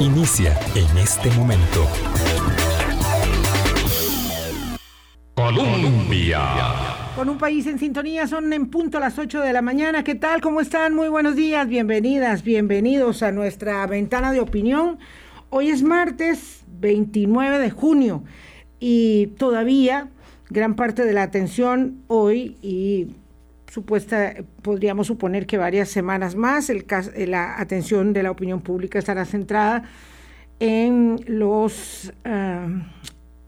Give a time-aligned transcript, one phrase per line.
[0.00, 1.86] Inicia en este momento.
[5.34, 6.40] Colombia.
[7.16, 10.04] Con un país en sintonía, son en punto las 8 de la mañana.
[10.04, 10.40] ¿Qué tal?
[10.40, 10.94] ¿Cómo están?
[10.94, 14.98] Muy buenos días, bienvenidas, bienvenidos a nuestra ventana de opinión.
[15.50, 18.22] Hoy es martes 29 de junio
[18.78, 20.08] y todavía
[20.48, 23.08] gran parte de la atención hoy y
[23.70, 26.84] supuesta, podríamos suponer que varias semanas más, el,
[27.28, 29.84] la atención de la opinión pública estará centrada
[30.58, 32.66] en los ah,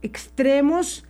[0.01, 1.05] extremos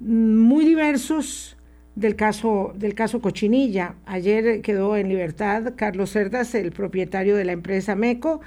[0.00, 1.56] muy diversos
[1.94, 3.94] del caso, del caso Cochinilla.
[4.06, 8.40] Ayer quedó en libertad Carlos Cerdas, el propietario de la empresa MECO.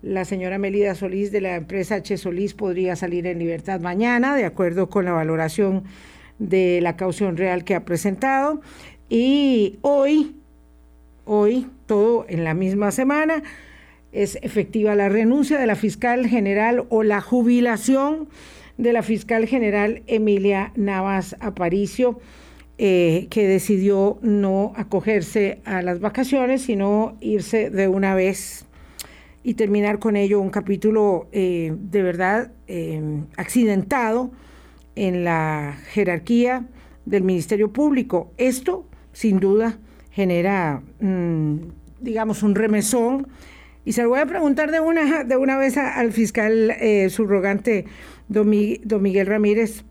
[0.00, 2.16] La señora Melida Solís de la empresa H.
[2.16, 5.84] Solís podría salir en libertad mañana, de acuerdo con la valoración
[6.38, 8.60] de la caución real que ha presentado.
[9.08, 10.36] Y hoy,
[11.24, 13.42] hoy, todo en la misma semana,
[14.12, 18.28] es efectiva la renuncia de la fiscal general o la jubilación
[18.76, 22.20] de la fiscal general Emilia Navas Aparicio,
[22.78, 28.66] eh, que decidió no acogerse a las vacaciones, sino irse de una vez
[29.42, 34.30] y terminar con ello un capítulo eh, de verdad eh, accidentado
[34.94, 36.66] en la jerarquía
[37.04, 38.30] del Ministerio Público.
[38.36, 38.84] Esto,
[39.18, 39.80] sin duda,
[40.12, 41.56] genera, mm,
[41.98, 43.26] digamos, un remesón.
[43.84, 47.84] Y se lo voy a preguntar de una, de una vez al fiscal eh, subrogante
[48.28, 49.82] don, Miguel Ramírez,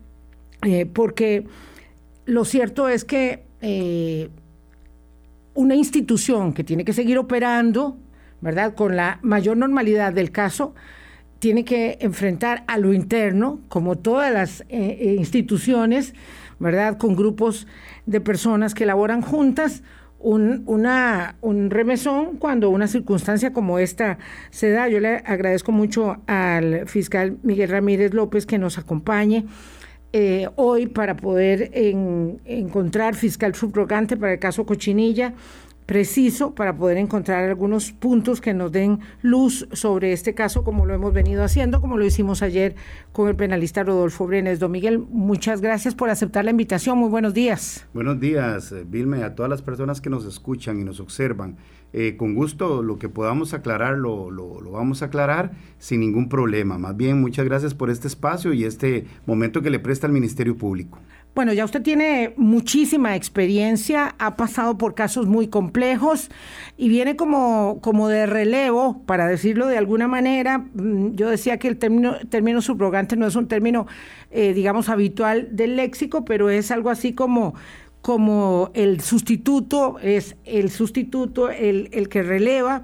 [0.62, 1.44] eh, porque
[2.24, 4.30] lo cierto es que eh,
[5.52, 7.98] una institución que tiene que seguir operando,
[8.40, 10.74] ¿verdad?, con la mayor normalidad del caso,
[11.38, 16.14] tiene que enfrentar a lo interno, como todas las eh, instituciones,
[16.58, 16.98] ¿verdad?
[16.98, 17.66] Con grupos
[18.06, 19.82] de personas que laboran juntas,
[20.18, 24.18] un, una, un remesón cuando una circunstancia como esta
[24.50, 24.88] se da.
[24.88, 29.46] Yo le agradezco mucho al fiscal Miguel Ramírez López que nos acompañe.
[30.14, 35.34] Eh, hoy para poder encontrar fiscal subrogante para el caso Cochinilla
[35.88, 40.92] preciso para poder encontrar algunos puntos que nos den luz sobre este caso, como lo
[40.92, 42.76] hemos venido haciendo, como lo hicimos ayer
[43.10, 44.60] con el penalista Rodolfo Brenes.
[44.60, 46.98] Don Miguel, muchas gracias por aceptar la invitación.
[46.98, 47.86] Muy buenos días.
[47.94, 51.56] Buenos días, eh, Vilma, a todas las personas que nos escuchan y nos observan.
[51.94, 56.28] Eh, con gusto, lo que podamos aclarar, lo, lo, lo vamos a aclarar sin ningún
[56.28, 56.76] problema.
[56.76, 60.54] Más bien, muchas gracias por este espacio y este momento que le presta al Ministerio
[60.54, 60.98] Público.
[61.38, 66.30] Bueno, ya usted tiene muchísima experiencia, ha pasado por casos muy complejos
[66.76, 70.66] y viene como, como de relevo, para decirlo de alguna manera.
[70.74, 73.86] Mm, yo decía que el término, término subrogante no es un término,
[74.32, 77.54] eh, digamos, habitual del léxico, pero es algo así como
[78.00, 82.82] como el sustituto, es el sustituto el, el que releva.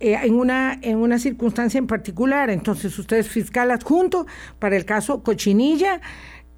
[0.00, 2.50] Eh, en, una, en una circunstancia en particular.
[2.50, 4.26] Entonces, usted es fiscal adjunto
[4.58, 6.00] para el caso Cochinilla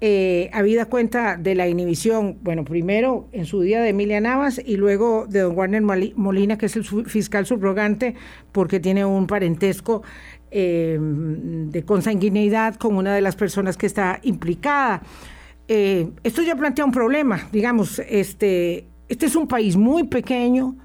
[0.01, 4.75] eh, habida cuenta de la inhibición, bueno, primero en su día de Emilia Navas y
[4.75, 8.15] luego de don Warner Molina, que es el fiscal subrogante,
[8.51, 10.03] porque tiene un parentesco
[10.51, 15.01] eh, de consanguineidad con una de las personas que está implicada.
[15.67, 20.75] Eh, esto ya plantea un problema, digamos, este, este es un país muy pequeño,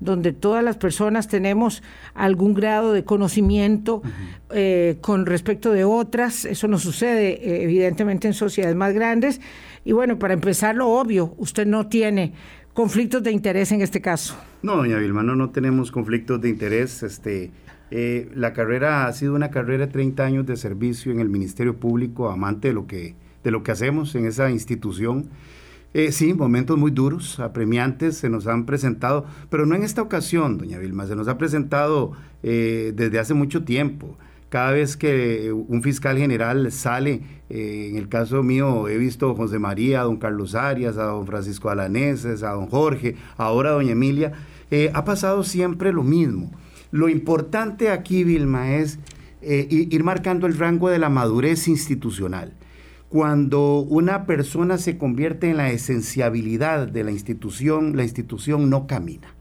[0.00, 1.82] donde todas las personas tenemos
[2.14, 4.02] algún grado de conocimiento
[4.50, 6.44] eh, con respecto de otras.
[6.44, 9.40] Eso no sucede eh, evidentemente en sociedades más grandes.
[9.84, 12.34] Y bueno, para empezar, lo obvio, usted no tiene
[12.74, 14.36] conflictos de interés en este caso.
[14.62, 17.02] No, doña Vilma, no, no tenemos conflictos de interés.
[17.02, 17.50] Este,
[17.90, 21.76] eh, la carrera ha sido una carrera de 30 años de servicio en el Ministerio
[21.76, 25.28] Público, amante de lo que, de lo que hacemos en esa institución.
[25.94, 30.58] Eh, sí, momentos muy duros, apremiantes se nos han presentado, pero no en esta ocasión,
[30.58, 32.12] doña Vilma, se nos ha presentado
[32.42, 34.18] eh, desde hace mucho tiempo.
[34.50, 39.34] Cada vez que un fiscal general sale, eh, en el caso mío he visto a
[39.34, 43.72] José María, a don Carlos Arias, a don Francisco Alaneses, a don Jorge, ahora a
[43.72, 44.32] doña Emilia,
[44.92, 46.50] ha pasado siempre lo mismo.
[46.90, 48.98] Lo importante aquí, Vilma, es
[49.42, 52.52] ir marcando el rango de la madurez institucional
[53.08, 59.34] cuando una persona se convierte en la esenciabilidad de la institución, la institución no camina.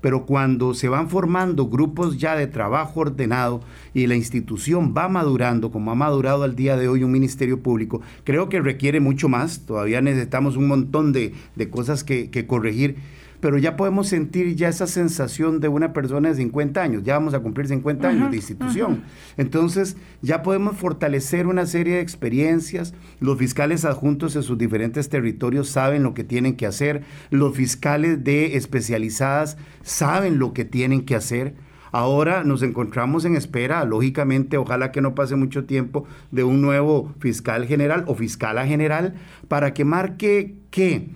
[0.00, 3.60] Pero cuando se van formando grupos ya de trabajo ordenado
[3.94, 8.00] y la institución va madurando, como ha madurado al día de hoy un ministerio público,
[8.24, 9.60] creo que requiere mucho más.
[9.60, 12.96] Todavía necesitamos un montón de, de cosas que, que corregir
[13.42, 17.34] pero ya podemos sentir ya esa sensación de una persona de 50 años, ya vamos
[17.34, 19.02] a cumplir 50 años de institución.
[19.36, 25.68] Entonces, ya podemos fortalecer una serie de experiencias, los fiscales adjuntos en sus diferentes territorios
[25.68, 31.16] saben lo que tienen que hacer, los fiscales de especializadas saben lo que tienen que
[31.16, 31.56] hacer.
[31.90, 37.12] Ahora nos encontramos en espera, lógicamente, ojalá que no pase mucho tiempo, de un nuevo
[37.18, 39.14] fiscal general o fiscala general
[39.48, 41.10] para que marque qué.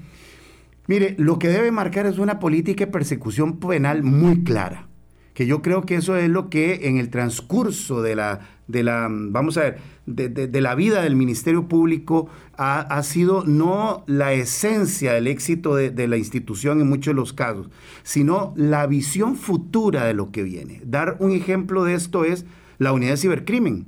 [0.88, 4.88] Mire, lo que debe marcar es una política de persecución penal muy clara
[5.36, 9.06] que yo creo que eso es lo que en el transcurso de la, de la
[9.10, 15.26] vamos a ver, de, la vida del Ministerio Público ha, sido no la esencia del
[15.26, 17.68] éxito de, la institución en muchos de los casos,
[18.02, 20.80] sino la visión futura de lo que viene.
[20.86, 22.46] Dar un ejemplo de esto es
[22.78, 23.86] la unidad de cibercrimen.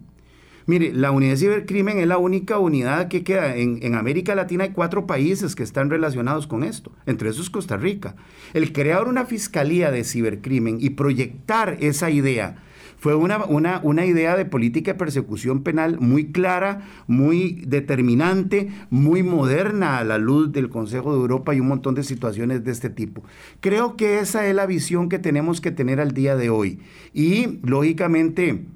[0.69, 3.57] Mire, la unidad de cibercrimen es la única unidad que queda.
[3.57, 8.17] En, América Latina hay cuatro países que están relacionados con esto, entre esos Costa Rica.
[8.53, 12.63] El crear una fiscalía de cibercrimen y proyectar esa idea
[12.99, 19.23] fue una, una, una, idea de política de persecución penal muy clara, muy determinante, muy
[19.23, 22.91] moderna a la luz del Consejo de Europa y un montón de situaciones de este
[22.91, 23.23] tipo.
[23.61, 26.81] Creo que esa es la visión que tenemos que tener al día de hoy.
[27.15, 28.67] Y, lógicamente,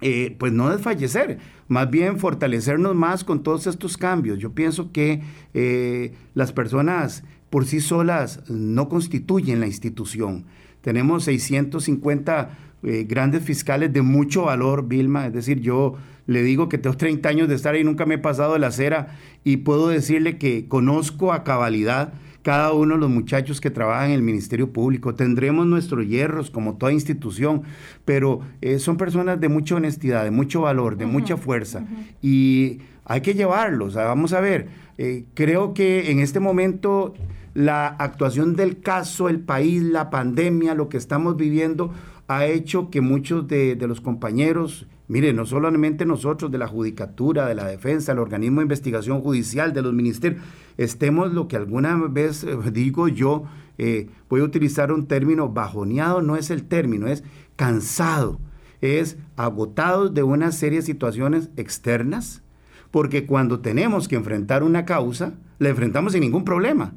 [0.00, 1.38] eh, pues no desfallecer,
[1.68, 4.38] más bien fortalecernos más con todos estos cambios.
[4.38, 5.22] Yo pienso que
[5.54, 10.44] eh, las personas por sí solas no constituyen la institución.
[10.80, 16.78] Tenemos 650 eh, grandes fiscales de mucho valor, Vilma, es decir, yo le digo que
[16.78, 19.88] tengo 30 años de estar ahí, nunca me he pasado de la acera y puedo
[19.88, 24.72] decirle que conozco a cabalidad cada uno de los muchachos que trabajan en el Ministerio
[24.72, 25.14] Público.
[25.14, 27.62] Tendremos nuestros hierros, como toda institución,
[28.04, 31.84] pero eh, son personas de mucha honestidad, de mucho valor, de mucha fuerza.
[32.22, 33.94] Y hay que llevarlos.
[33.94, 37.14] vamos a ver, eh, creo que en este momento
[37.54, 41.92] la actuación del caso, el país, la pandemia, lo que estamos viviendo,
[42.28, 47.48] ha hecho que muchos de, de los compañeros Mire, no solamente nosotros de la judicatura,
[47.48, 50.40] de la defensa, el organismo de investigación judicial, de los ministerios,
[50.76, 53.42] estemos lo que alguna vez eh, digo yo,
[53.76, 57.24] eh, voy a utilizar un término bajoneado, no es el término, es
[57.56, 58.38] cansado,
[58.80, 62.44] es agotado de una serie de situaciones externas,
[62.92, 66.94] porque cuando tenemos que enfrentar una causa, la enfrentamos sin ningún problema.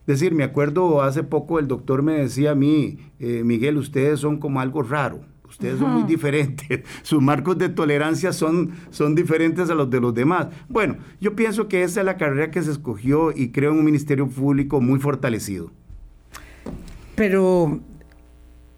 [0.00, 4.18] Es decir, me acuerdo hace poco el doctor me decía a mí, eh, Miguel, ustedes
[4.18, 9.70] son como algo raro ustedes son muy diferentes, sus marcos de tolerancia son, son diferentes
[9.70, 10.48] a los de los demás.
[10.68, 13.84] Bueno, yo pienso que esa es la carrera que se escogió y creo en un
[13.84, 15.70] ministerio público muy fortalecido.
[17.14, 17.80] Pero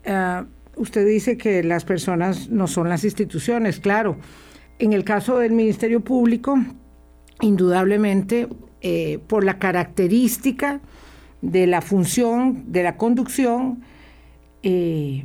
[0.07, 0.45] ah,
[0.77, 4.17] usted dice que las personas no son las instituciones, claro.
[4.79, 6.59] En el caso del Ministerio Público,
[7.41, 8.49] indudablemente,
[8.81, 10.81] eh, por la característica
[11.41, 13.83] de la función, de la conducción,
[14.65, 15.25] eh,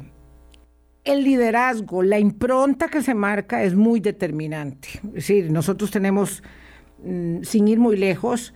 [1.03, 4.89] el liderazgo, la impronta que se marca es muy determinante.
[5.07, 6.43] Es decir, nosotros tenemos,
[7.03, 8.53] mm, sin ir muy lejos,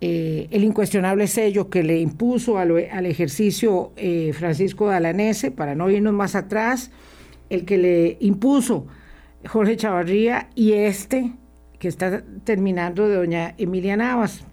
[0.00, 2.76] eh, el incuestionable sello que le impuso al,
[3.06, 6.90] ejercicio eh, Francisco Dalanese, para no irnos más atrás,
[7.48, 8.86] el que le impuso
[9.46, 11.32] Jorge Chavarría y este
[11.78, 14.44] que está terminando de doña Emilia Navas,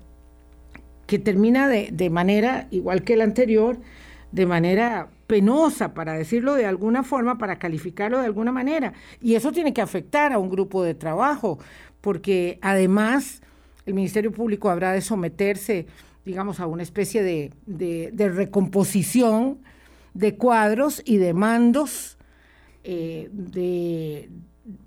[1.08, 3.78] que termina de, de manera, igual que el anterior,
[4.32, 8.92] de manera penosa, para decirlo de alguna forma, para calificarlo de alguna manera.
[9.22, 11.58] Y eso tiene que afectar a un grupo de trabajo,
[12.02, 13.42] porque además
[13.86, 15.86] el Ministerio Público habrá de someterse,
[16.26, 19.60] digamos, a una especie de, recomposición
[20.14, 22.18] de cuadros y de mandos,
[22.84, 24.30] eh, de,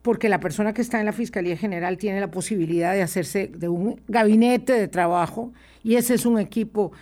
[0.02, 3.70] porque la persona que está en la Fiscalía General tiene la posibilidad de hacerse de
[3.70, 6.92] un gabinete de trabajo y ese es un equipo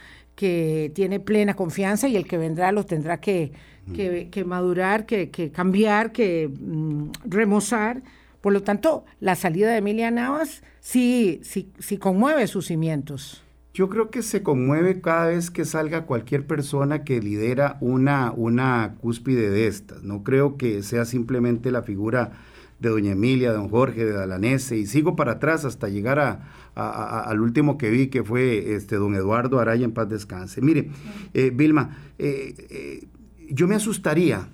[0.42, 3.52] que tiene plena confianza y el que vendrá lo tendrá que,
[4.44, 8.02] madurar, que, cambiar, que mm, remozar.
[8.40, 13.44] Por lo tanto, la salida de Emilia Navas sí, sí, sí conmueve sus cimientos.
[13.72, 18.96] Yo creo que se conmueve cada vez que salga cualquier persona que lidera una, una
[19.00, 20.02] cúspide de estas.
[20.02, 22.32] No creo que sea simplemente la figura
[22.82, 26.42] de doña Emilia, de don Jorge, de Dalanese, y sigo para atrás hasta llegar a,
[26.74, 30.60] al último que vi, que fue este don Eduardo Araya en paz descanse.
[30.60, 30.90] Mire,
[31.32, 33.06] eh, Vilma, eh, eh,
[33.48, 34.48] yo me asustaría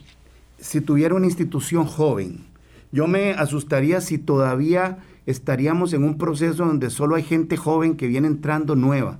[0.58, 2.44] si tuviera una institución joven.
[2.92, 8.06] Yo me asustaría si todavía estaríamos en un proceso donde solo hay gente joven que
[8.06, 9.18] viene entrando nueva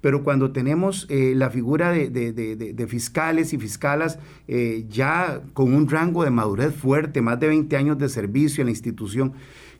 [0.00, 6.24] pero cuando tenemos eh, la figura de, fiscales y fiscalas eh, ya con un rango
[6.24, 9.32] de madurez fuerte, más de 20 años de servicio en la institución,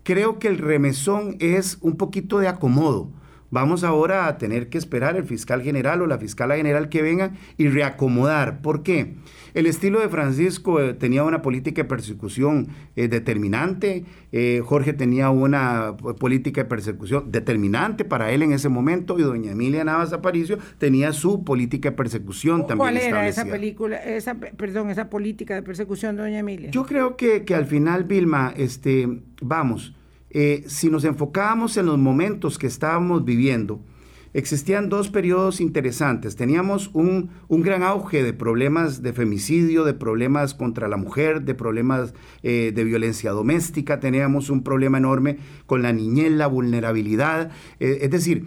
[0.03, 3.11] creo que el remesón es un poquito de acomodo
[3.51, 7.33] Vamos ahora a tener que esperar el fiscal general o la fiscala general que venga
[7.57, 8.63] y reacomodar.
[8.63, 9.17] ¿Por qué?
[9.55, 15.31] El estilo de Francisco eh, tenía una política de persecución eh, determinante, eh, Jorge tenía
[15.31, 20.59] una política de persecución determinante para él en ese momento y doña Emilia Navas Aparicio
[20.79, 22.79] tenía su política de persecución también.
[22.79, 26.71] ¿Cuál era esa película, esa, perdón, esa política de persecución doña Emilia?
[26.71, 29.09] Yo creo que, que al final, Vilma, este,
[29.41, 29.95] vamos,
[30.67, 33.81] si nos enfocábamos en los momentos que estábamos viviendo,
[34.33, 36.37] existían dos periodos interesantes.
[36.37, 42.15] Teníamos un, gran auge de problemas de femicidio, de problemas contra la mujer, de problemas
[42.43, 47.51] eh, de violencia doméstica, teníamos un problema enorme con la niñez, la vulnerabilidad.
[47.81, 48.47] Eh, es decir,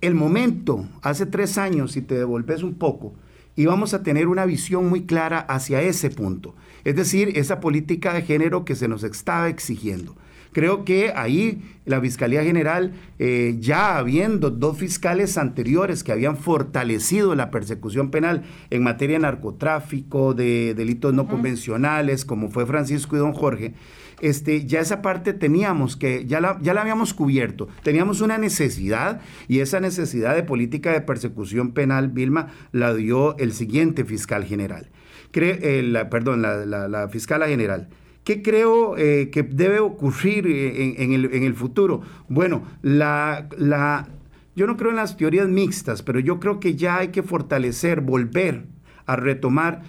[0.00, 3.14] el momento, hace tres años, si te devolves un poco,
[3.56, 6.54] íbamos a tener una visión muy clara hacia ese punto.
[6.84, 10.16] Es decir, esa política de género que se nos estaba exigiendo.
[10.54, 17.34] Creo que ahí la Fiscalía General, eh, ya habiendo dos fiscales anteriores que habían fortalecido
[17.34, 23.18] la persecución penal en materia de narcotráfico, de delitos no convencionales, como fue Francisco y
[23.18, 23.74] don Jorge,
[24.20, 29.22] este, ya esa parte teníamos que, ya la, ya la habíamos cubierto, teníamos una necesidad
[29.48, 34.88] y esa necesidad de política de persecución penal, Vilma, la dio el siguiente fiscal general,
[35.34, 37.88] eh, perdón, la, la fiscala general.
[38.24, 42.00] ¿Qué creo eh, que debe ocurrir eh, en, el, futuro?
[42.28, 44.08] Bueno, la, la,
[44.56, 48.00] yo no creo en las teorías mixtas, pero yo creo que ya hay que fortalecer,
[48.00, 48.64] volver
[49.06, 49.82] a retomar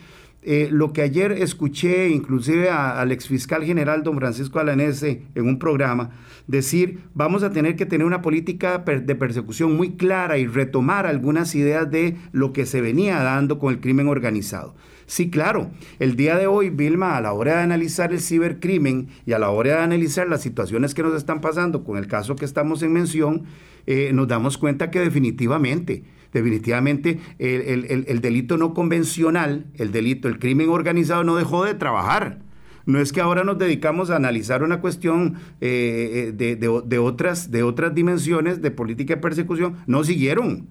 [0.47, 6.11] eh, lo que ayer escuché inclusive al exfiscal general don Francisco Alanese en un programa,
[6.45, 11.55] decir, vamos a tener que tener una política de persecución muy clara y retomar algunas
[11.55, 14.75] ideas de lo que se venía dando con el crimen organizado.
[15.07, 15.69] Sí, claro.
[15.99, 19.49] El día de hoy, Vilma, a la hora de analizar el cibercrimen y a la
[19.51, 22.93] hora de analizar las situaciones que nos están pasando con el caso que estamos en
[22.93, 23.43] mención,
[23.85, 30.69] eh, nos damos cuenta que definitivamente, definitivamente el, delito no convencional, el delito, el crimen
[30.69, 32.39] organizado no dejó de trabajar.
[32.85, 37.63] No es que ahora nos dedicamos a analizar una cuestión eh, eh, de, otras, de
[37.63, 39.77] otras dimensiones de política de persecución.
[39.87, 40.67] No siguieron,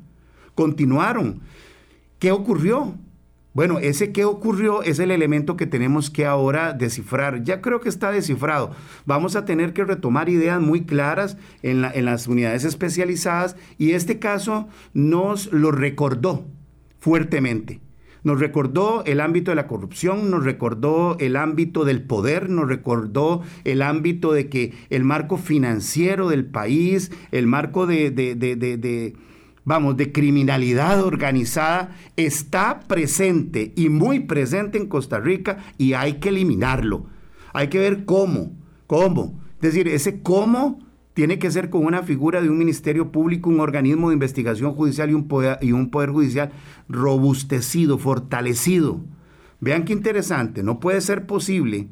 [0.55, 1.41] continuaron.
[2.21, 2.95] ¿Qué ocurrió?
[3.55, 7.45] Bueno, ese que ocurrió es el elemento que tenemos que ahora descifrar.
[7.45, 8.73] Ya creo que está descifrado.
[9.07, 14.69] Vamos a tener que retomar ideas muy claras en, las unidades especializadas y este caso
[14.93, 16.47] nos lo recordó
[16.99, 17.81] fuertemente.
[18.25, 23.43] Nos recordó el ámbito de la corrupción, nos recordó el ámbito del poder, nos recordó
[23.63, 29.15] el ámbito de que el marco financiero del país, el marco de
[29.65, 36.29] vamos, de criminalidad organizada está presente y muy presente en Costa Rica y hay que
[36.29, 37.07] eliminarlo.
[37.53, 38.53] Hay que ver cómo,
[38.87, 39.41] cómo.
[39.57, 40.81] Es decir, ese cómo
[41.15, 45.11] tiene que ser con una figura de un ministerio público, un organismo de investigación judicial
[45.11, 46.51] y un poder, y un poder judicial
[46.89, 49.01] robustecido, fortalecido.
[49.61, 51.89] Vean qué interesante, no puede ser posible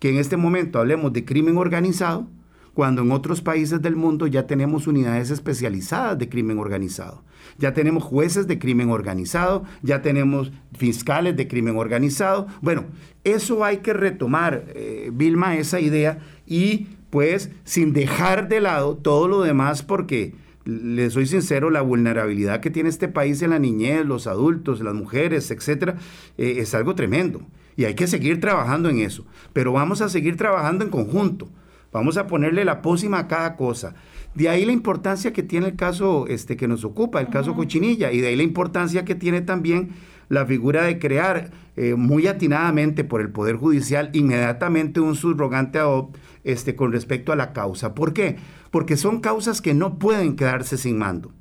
[0.00, 2.28] que en este momento hablemos de crimen organizado,
[2.74, 7.22] cuando en otros países del mundo ya tenemos unidades especializadas de crimen organizado.
[7.58, 12.46] Ya tenemos jueces de crimen organizado, ya tenemos fiscales de crimen organizado.
[12.60, 12.84] Bueno,
[13.24, 19.28] eso hay que retomar, eh, Vilma, esa idea y pues sin dejar de lado todo
[19.28, 24.06] lo demás porque le soy sincero, la vulnerabilidad que tiene este país en la niñez,
[24.06, 25.96] los adultos, las mujeres, etcétera,
[26.38, 27.42] eh, es algo tremendo.
[27.76, 29.26] Y hay que seguir trabajando en eso.
[29.52, 31.48] Pero vamos a seguir trabajando en conjunto.
[31.92, 33.94] Vamos a ponerle la pócima a cada cosa.
[34.34, 38.12] De ahí la importancia que tiene el caso este, que nos ocupa, el caso Cochinilla,
[38.12, 39.90] y de ahí la importancia que tiene también
[40.30, 46.06] la figura de crear eh, muy atinadamente por el Poder Judicial inmediatamente un subrogante ad
[46.44, 47.94] este, con respecto a la causa.
[47.94, 48.36] ¿Por qué?
[48.70, 51.32] Porque son causas que no pueden quedarse sin mando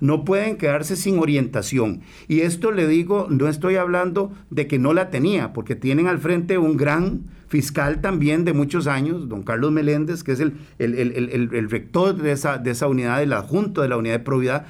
[0.00, 2.00] no pueden quedarse sin orientación.
[2.26, 6.18] Y esto le digo, no estoy hablando de que no la tenía, porque tienen al
[6.18, 11.68] frente un gran fiscal también de muchos años, don Carlos Meléndez, que es el, el,
[11.68, 14.66] rector de esa, de esa unidad, el adjunto de la unidad de probidad,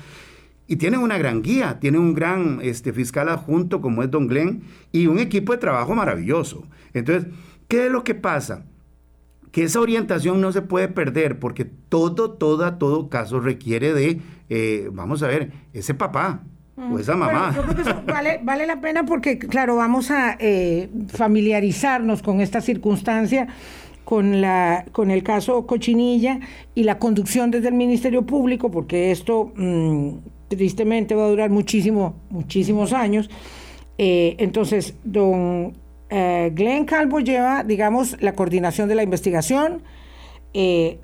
[0.67, 4.63] y tienen una gran guía, tienen un gran este, fiscal adjunto como es don Glenn,
[4.93, 6.67] y un equipo de trabajo maravilloso.
[6.95, 7.31] Entonces,
[7.69, 8.65] ¿qué es lo que pasa?
[9.53, 14.89] Que esa orientación no se puede perder porque todo, todo, todo caso requiere de, eh,
[14.91, 16.45] vamos a ver, ese papá,
[16.77, 17.53] o esa mamá.
[17.55, 22.41] yo creo que eso vale, vale la pena porque, claro, vamos a eh, familiarizarnos con
[22.41, 23.49] esta circunstancia,
[24.05, 26.41] con, la, con el caso Cochinilla
[26.75, 30.11] y la conducción desde el Ministerio Público, porque esto mm,
[30.49, 33.29] tristemente va a durar muchísimo, muchísimos años.
[33.99, 35.75] Eh, entonces, don
[36.09, 39.83] eh, Glenn Calvo lleva, digamos, la coordinación de la investigación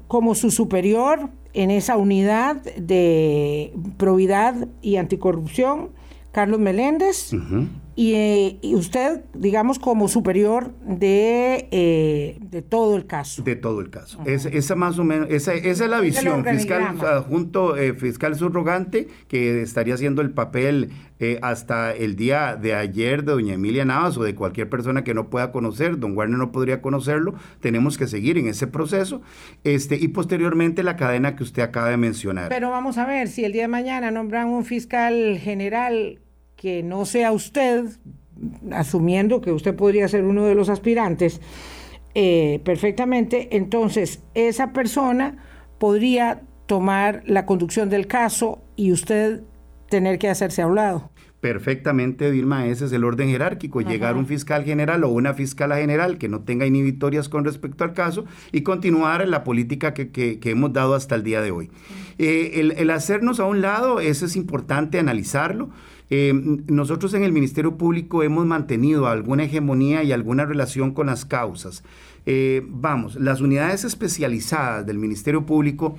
[0.08, 5.90] como su superior en esa unidad de probidad y anticorrupción,
[6.30, 7.32] Carlos Meléndez,
[7.98, 13.42] eh, y, usted, digamos, como superior de, eh, de todo el caso.
[13.42, 14.20] De todo el caso.
[14.26, 16.44] esa más o menos, esa, es la visión.
[16.44, 16.96] Fiscal
[17.28, 20.90] junto eh, fiscal subrogante, que estaría haciendo el papel
[21.40, 25.30] hasta el día de ayer de doña Emilia Navas o de cualquier persona que no
[25.30, 29.22] pueda conocer, don Warner no podría conocerlo, tenemos que seguir en ese proceso,
[29.64, 32.50] este, y posteriormente la cadena que usted acaba de mencionar.
[32.50, 36.20] Pero vamos a ver, si el día de mañana nombran un fiscal general
[36.56, 37.84] que no sea usted,
[38.72, 41.40] asumiendo que usted podría ser uno de los aspirantes,
[42.14, 45.36] eh, perfectamente, entonces esa persona
[45.78, 49.42] podría tomar la conducción del caso y usted
[49.88, 51.10] tener que hacerse a un lado.
[51.46, 56.18] Perfectamente, Vilma, ese es el orden jerárquico, llegar un fiscal general o una fiscala general
[56.18, 60.72] que no tenga inhibitorias con respecto al caso y continuar en la política que, hemos
[60.72, 61.70] dado hasta el día de hoy.
[62.18, 65.70] Eh, el, el hacernos a un lado, eso es importante analizarlo.
[66.10, 66.32] Eh,
[66.66, 71.84] nosotros en el Ministerio Público hemos mantenido alguna hegemonía y alguna relación con las causas.
[72.26, 75.96] Eh, vamos, las unidades especializadas del Ministerio Público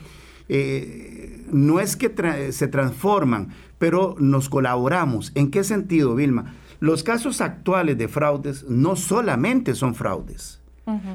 [0.50, 5.32] eh, no es que se transforman, pero nos colaboramos.
[5.36, 6.56] ¿En qué sentido, Vilma?
[6.80, 10.62] Los casos actuales de fraudes no solamente son fraudes.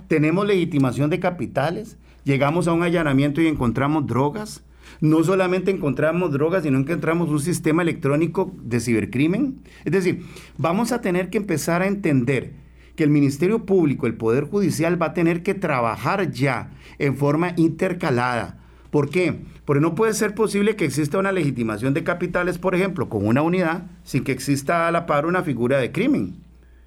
[0.06, 4.62] Tenemos legitimación de capitales, llegamos a un allanamiento y encontramos drogas,
[5.00, 9.62] no solamente encontramos drogas, sino que encontramos un sistema electrónico de cibercrimen.
[9.84, 10.26] Es decir,
[10.58, 12.52] vamos a tener que empezar a entender
[12.96, 17.54] que el Ministerio Público, el Poder Judicial va a tener que trabajar ya en forma
[17.56, 18.61] intercalada.
[18.92, 19.34] ¿Por qué?
[19.64, 23.40] Porque no puede ser posible que exista una legitimación de capitales, por ejemplo, con una
[23.40, 26.34] unidad, sin que exista a la par una figura de crimen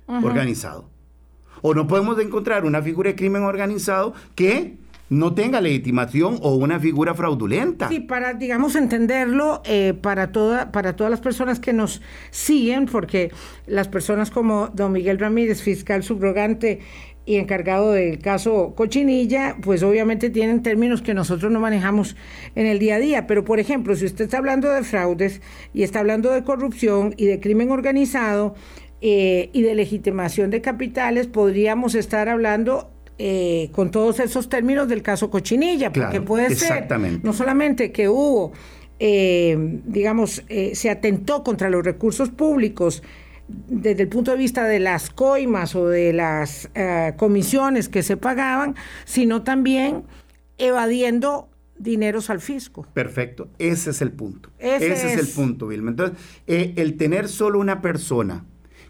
[0.05, 0.87] organizado.
[1.63, 4.77] O no podemos encontrar una figura de crimen organizado que
[5.09, 7.89] no tenga legitimación o una figura fraudulenta.
[7.89, 13.31] Sí, para, digamos, entenderlo eh, para, toda, para todas las personas que nos siguen, porque
[13.65, 16.81] las personas como don Miguel Ramírez, fiscal subrogante
[17.25, 22.15] y encargado del caso Cochinilla, pues obviamente tienen términos que nosotros no manejamos
[22.55, 23.27] en el día a día.
[23.27, 25.41] Pero, por ejemplo, si usted está hablando de fraudes
[25.73, 28.55] y está hablando de corrupción y de crimen organizado,
[29.01, 35.01] eh, y de legitimación de capitales, podríamos estar hablando eh, con todos esos términos del
[35.01, 36.85] caso Cochinilla, porque puede ser
[37.23, 38.51] no solamente que hubo,
[38.99, 43.03] eh, digamos, eh, se atentó contra los recursos públicos
[43.47, 46.69] desde el punto de vista de las coimas o de las
[47.17, 50.03] comisiones que se pagaban, sino también
[50.57, 52.87] evadiendo dineros al fisco.
[52.93, 54.49] Perfecto, ese es el punto.
[54.59, 55.19] Ese, es...
[55.19, 55.91] el punto, Vilma.
[55.91, 58.45] Entonces, el tener solo una persona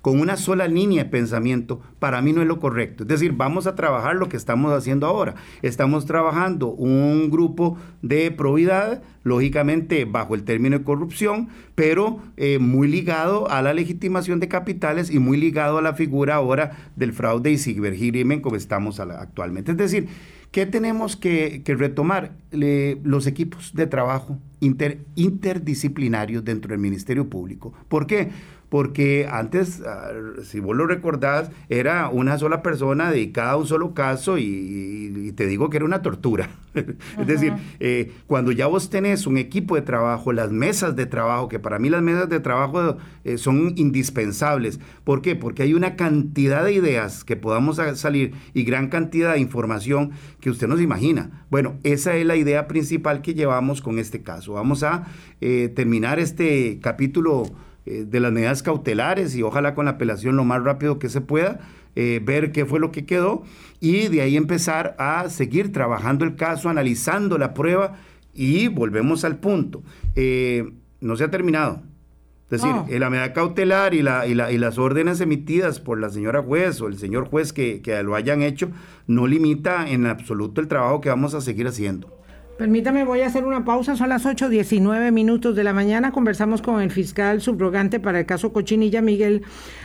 [0.05, 3.01] con una sola línea de pensamiento, para mí no es lo correcto.
[3.05, 5.33] Es decir, vamos a trabajar lo que estamos haciendo ahora.
[5.63, 12.87] Estamos trabajando un grupo de probidad, lógicamente bajo el término de corrupción, pero eh, muy
[12.87, 17.49] ligado a la legitimación de capitales y muy ligado a la figura ahora del fraude
[17.49, 19.71] y cibercrimen como estamos actualmente.
[19.71, 20.07] Es decir,
[20.55, 22.31] ¿Qué tenemos que, retomar?
[22.51, 27.73] los equipos de trabajo interdisciplinarios dentro del Ministerio Público.
[27.89, 28.29] ¿Por qué?
[28.75, 30.11] Porque antes, ah,
[30.43, 35.47] si vos lo recordás, era una sola persona dedicada a un solo caso y, te
[35.47, 36.49] digo que era una tortura.
[36.75, 41.47] es decir, eh, cuando ya vos tenés un equipo de trabajo, las mesas de trabajo,
[41.47, 44.81] que para mí las mesas de trabajo eh, son indispensables.
[45.05, 45.37] ¿Por qué?
[45.37, 50.11] Porque hay una cantidad de ideas que podamos salir y gran cantidad de información
[50.41, 51.45] que usted no se imagina.
[51.49, 54.51] Bueno, esa es la idea principal que llevamos con este caso.
[54.51, 55.05] Vamos a
[55.39, 57.53] eh, terminar este capítulo
[57.85, 61.21] eh, de las medidas cautelares y ojalá con la apelación lo más rápido que se
[61.21, 61.59] pueda,
[61.95, 63.43] eh, ver qué fue lo que quedó
[63.79, 67.97] y de ahí empezar a seguir trabajando el caso, analizando la prueba
[68.33, 69.83] y volvemos al punto.
[70.15, 71.83] Eh, no se ha terminado.
[72.49, 76.79] Es decir, la medida cautelar y, la, y, las órdenes emitidas por la señora juez
[76.79, 78.69] o el señor juez que, que lo hayan hecho
[79.07, 82.15] no limita en absoluto el trabajo que vamos a seguir haciendo.
[82.57, 83.97] Permítame, voy a hacer una pausa.
[83.97, 86.13] Son las 8.19 minutos de la mañana.
[86.13, 89.43] Conversamos con el fiscal subrogante para el caso Cochinilla, Miguel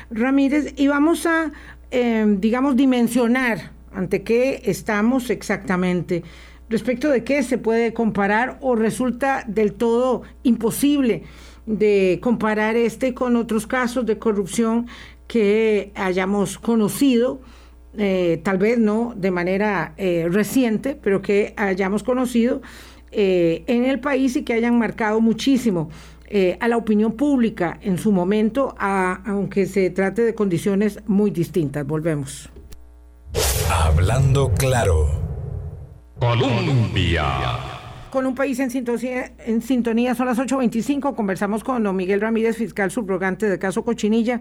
[0.08, 1.50] Ramírez, y vamos a,
[1.90, 6.22] em, digamos, dimensionar ante qué estamos exactamente,
[6.68, 11.24] respecto de qué se puede comparar o resulta del todo imposible
[11.66, 14.86] de comparar este con otros casos de corrupción
[15.26, 17.40] que hayamos conocido
[17.96, 22.62] eh, tal vez no de manera eh, reciente, pero que hayamos conocido
[23.10, 25.90] eh, en el país y que hayan marcado muchísimo
[26.60, 31.84] a la opinión pública en su momento, aunque se trate de condiciones muy distintas.
[31.84, 32.48] Volvemos.
[33.68, 35.08] Hablando claro.
[36.20, 37.79] Colombia.
[38.10, 41.14] Con un país en sintonía, en sintonía son las 8.25.
[41.14, 44.40] Conversamos con don Miguel Ramírez, fiscal subrogante del caso Cochinilla.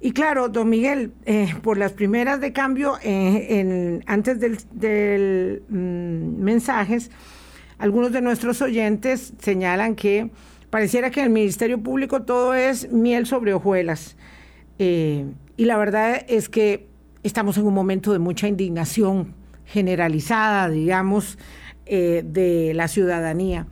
[0.00, 6.42] Y claro, don Miguel, eh, por las primeras de cambio, eh, antes del, del mm,
[6.42, 7.10] mensajes,
[7.78, 10.30] algunos de nuestros oyentes señalan que
[10.70, 14.16] pareciera que en el Ministerio Público todo es miel sobre hojuelas.
[14.78, 16.88] Eh, y la verdad es que
[17.22, 19.34] estamos en un momento de mucha indignación
[19.66, 21.38] generalizada, digamos,
[21.86, 23.66] eh, de la ciudadanía.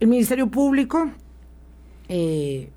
[0.00, 1.10] El Ministerio Público,
[2.08, 2.70] eh,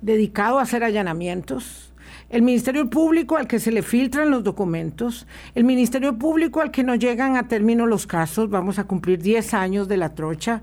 [0.00, 1.92] dedicado a hacer allanamientos,
[2.30, 6.82] el Ministerio Público al que se le filtran los documentos, el Ministerio Público al que
[6.82, 10.62] no llegan a término los casos, vamos a cumplir 10 años de la trocha,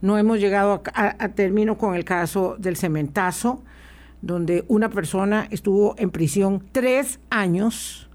[0.00, 3.62] no hemos llegado a término con el caso del cementazo,
[4.22, 8.08] donde una persona estuvo en prisión tres años,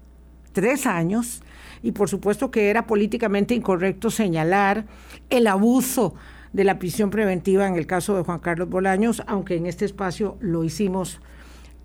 [0.52, 1.42] tres años,
[1.82, 4.86] y por supuesto que era políticamente incorrecto señalar
[5.30, 6.14] el abuso
[6.52, 10.36] de la prisión preventiva en el caso de Juan Carlos Bolaños, aunque en este espacio
[10.40, 11.20] lo hicimos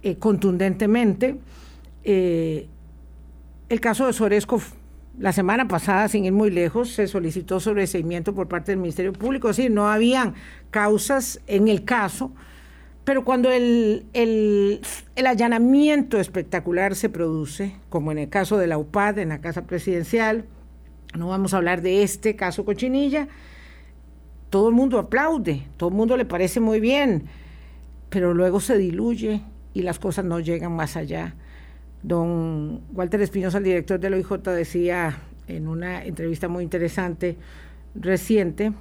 [0.01, 1.37] eh, contundentemente.
[2.03, 2.67] Eh,
[3.69, 4.61] el caso de Soresco,
[5.17, 9.49] la semana pasada, sin ir muy lejos, se solicitó sobreseimiento por parte del Ministerio Público,
[9.49, 10.35] es decir, no habían
[10.71, 12.31] causas en el caso,
[13.03, 14.81] pero cuando el, el,
[15.25, 20.45] allanamiento espectacular se produce, como en el caso de la UPAD, en la Casa Presidencial,
[21.17, 23.27] no vamos a hablar de este caso Cochinilla,
[24.49, 27.25] todo el mundo aplaude, todo el mundo le parece muy bien,
[28.09, 29.41] pero luego se diluye
[29.73, 31.35] y las cosas no llegan más allá.
[32.03, 37.37] Don Walter Espinosa, el director del OIJ, decía en una entrevista muy interesante
[37.95, 38.73] reciente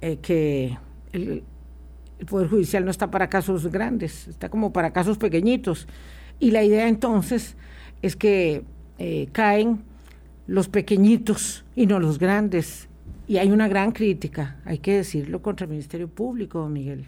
[0.00, 0.76] eh, que
[1.12, 1.42] el,
[2.18, 5.86] el Poder Judicial no está para casos grandes, está como para casos pequeñitos.
[6.40, 7.56] Y la idea entonces
[8.02, 8.64] es que
[8.98, 9.80] eh, caen
[10.46, 12.88] los pequeñitos y no los grandes.
[13.26, 17.06] Y hay una gran crítica, hay que decirlo, contra el Ministerio Público, Miguel.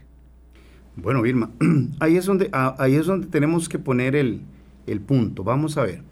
[0.97, 1.51] Bueno, Vilma,
[2.01, 4.43] ahí es donde, ah, ahí es donde tenemos que poner el,
[4.87, 5.45] el punto.
[5.45, 6.03] Vamos a ver.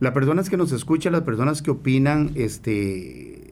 [0.00, 3.43] Las personas que nos escuchan, las personas que opinan, este,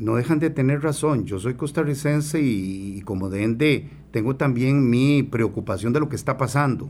[0.00, 1.26] no dejan de tener razón.
[1.26, 6.38] Yo soy costarricense y, como de ende tengo también mi preocupación de lo que está
[6.38, 6.88] pasando.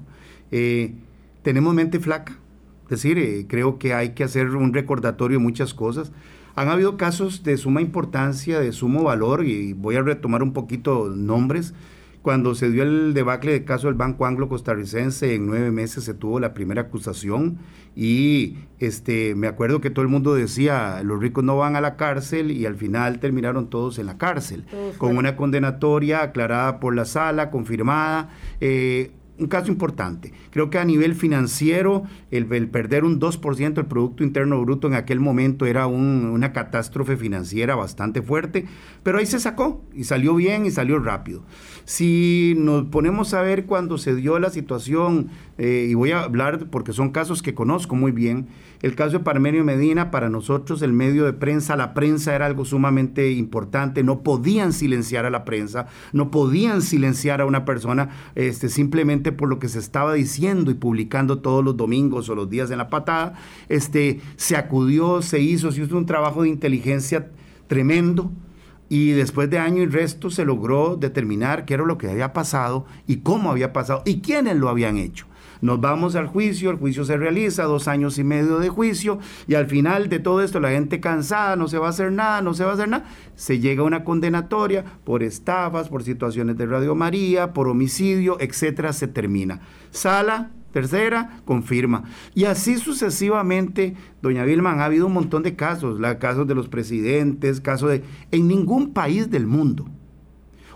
[0.53, 0.95] Eh,
[1.43, 2.39] tenemos mente flaca,
[2.85, 6.13] es decir, eh, creo que hay que hacer un recordatorio de muchas cosas.
[6.55, 11.13] Han habido casos de suma importancia, de sumo valor, y voy a retomar un poquito
[11.15, 11.75] nombres.
[12.23, 16.13] Cuando se dio el debacle del caso del Banco Anglo Costarricense, en nueve meses se
[16.13, 17.59] tuvo la primera acusación
[17.97, 21.97] y este, me acuerdo que todo el mundo decía, los ricos no van a la
[21.97, 24.67] cárcel y al final terminaron todos en la cárcel,
[24.99, 28.29] con una condenatoria aclarada por la sala, confirmada.
[28.61, 30.33] Eh, un caso importante.
[30.51, 35.21] Creo que a nivel financiero, el, perder un 2% del Producto Interno Bruto en aquel
[35.21, 38.67] momento era una catástrofe financiera bastante fuerte,
[39.03, 41.43] pero ahí se sacó y salió bien y salió rápido.
[41.85, 46.67] Si nos ponemos a ver cuando se dio la situación, eh, y voy a hablar
[46.71, 48.49] porque son casos que conozco muy bien,
[48.83, 52.65] el caso de Parmenio Medina, para nosotros el medio de prensa, la prensa era algo
[52.65, 58.71] sumamente importante, no podían silenciar a la prensa, no podían silenciar a una persona este,
[58.71, 62.71] simplemente por lo que se estaba diciendo y publicando todos los domingos o los días
[62.71, 63.35] en la patada.
[63.69, 67.31] Este, se acudió, se hizo, se hizo un trabajo de inteligencia
[67.67, 68.31] tremendo
[68.89, 72.87] y después de año y resto se logró determinar qué era lo que había pasado
[73.07, 75.30] y cómo había pasado y quiénes lo habían hecho.
[75.61, 79.55] Nos vamos al juicio, el juicio se realiza, dos años y medio de juicio, y
[79.55, 82.55] al final de todo esto la gente cansada, no se va a hacer nada, no
[82.55, 86.67] se va a hacer nada, se llega a una condenatoria por estafas, por situaciones de
[86.67, 89.61] Radio María, por homicidio, etcétera, se termina.
[89.91, 92.05] Sala, Tercera, confirma.
[92.33, 96.69] Y así sucesivamente, doña Vilma, ha habido un montón de casos, la, casos de los
[96.69, 98.05] presidentes, casos de...
[98.31, 99.87] En ningún país del mundo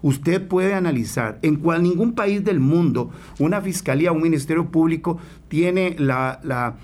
[0.05, 5.19] usted puede analizar en cual ningún país del mundo una fiscalía o un ministerio público
[5.49, 6.77] tiene la,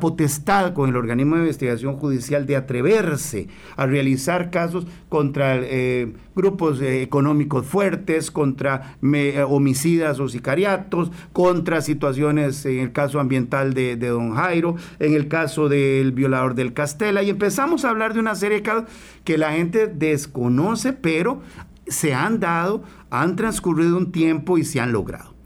[0.00, 6.80] potestad con el organismo de investigación judicial de atreverse a realizar casos contra eh, grupos
[6.80, 13.96] eh, económicos fuertes, contra eh, homicidas o sicariatos, contra situaciones en el caso ambiental de,
[13.96, 18.20] de don Jairo, en el caso del violador del Castela, y empezamos a hablar de
[18.20, 18.84] una serie de casos
[19.24, 21.40] que la gente desconoce, pero
[21.88, 25.38] se han dado, han transcurrido un tiempo y se han logrado.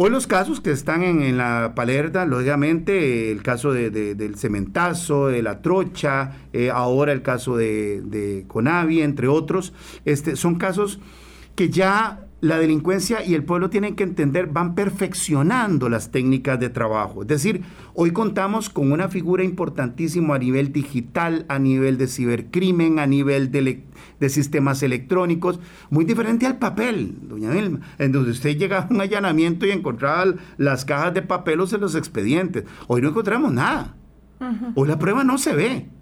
[0.00, 5.60] Hoy los casos que están en, la palerda, lógicamente el caso del cementazo, de la
[5.60, 9.72] trocha, eh, ahora el caso de, Conavi, entre otros,
[10.04, 11.00] este, son casos
[11.56, 16.70] que ya la delincuencia y el pueblo tienen que entender, van perfeccionando las técnicas de
[16.70, 17.22] trabajo.
[17.22, 17.62] Es decir,
[17.94, 23.50] hoy contamos con una figura importantísima a nivel digital, a nivel de cibercrimen, a nivel
[23.50, 23.82] de,
[24.20, 25.58] de sistemas electrónicos,
[25.90, 30.34] muy diferente al papel, doña Vilma, en donde usted llegaba a un allanamiento y encontraba
[30.58, 32.64] las cajas de papelos en los expedientes.
[32.86, 33.96] Hoy no encontramos nada.
[34.76, 35.97] Hoy la prueba no se ve.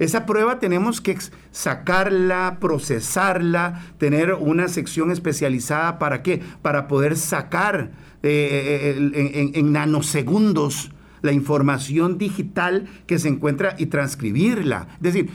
[0.00, 1.16] Esa prueba tenemos que
[1.52, 6.40] sacarla, procesarla, tener una sección especializada para qué?
[6.62, 7.90] Para poder sacar
[8.22, 14.88] eh, eh, en, nanosegundos la información digital que se encuentra y transcribirla.
[14.96, 15.30] Es decir,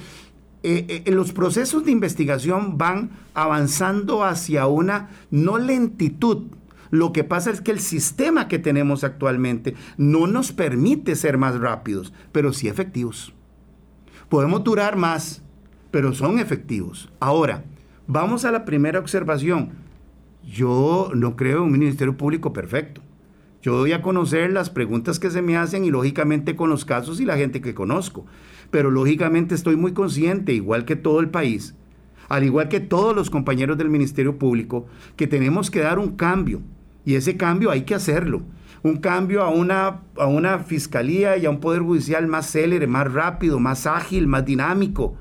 [0.63, 6.47] eh, los procesos de investigación van avanzando hacia una no lentitud,
[6.89, 11.59] lo que pasa es que el sistema que tenemos actualmente no nos permite ser más
[11.59, 13.34] rápidos, pero sí efectivos.
[14.29, 15.43] Podemos durar más,
[15.91, 17.09] pero son efectivos.
[17.19, 17.63] Ahora,
[18.07, 19.69] vamos a la primera observación.
[20.43, 23.01] Yo no creo en un Ministerio Público perfecto.
[23.61, 27.19] Yo doy a conocer las preguntas que se me hacen y lógicamente con los casos
[27.19, 28.25] y la gente que conozco.
[28.71, 31.75] Pero lógicamente estoy muy consciente, igual que todo el país,
[32.27, 36.61] al igual que todos los compañeros del Ministerio Público, que tenemos que dar un cambio.
[37.05, 38.41] Y ese cambio hay que hacerlo
[38.85, 43.11] un cambio a una, a una fiscalía y a un poder judicial más célere, más
[43.11, 45.17] rápido, más ágil, más dinámico.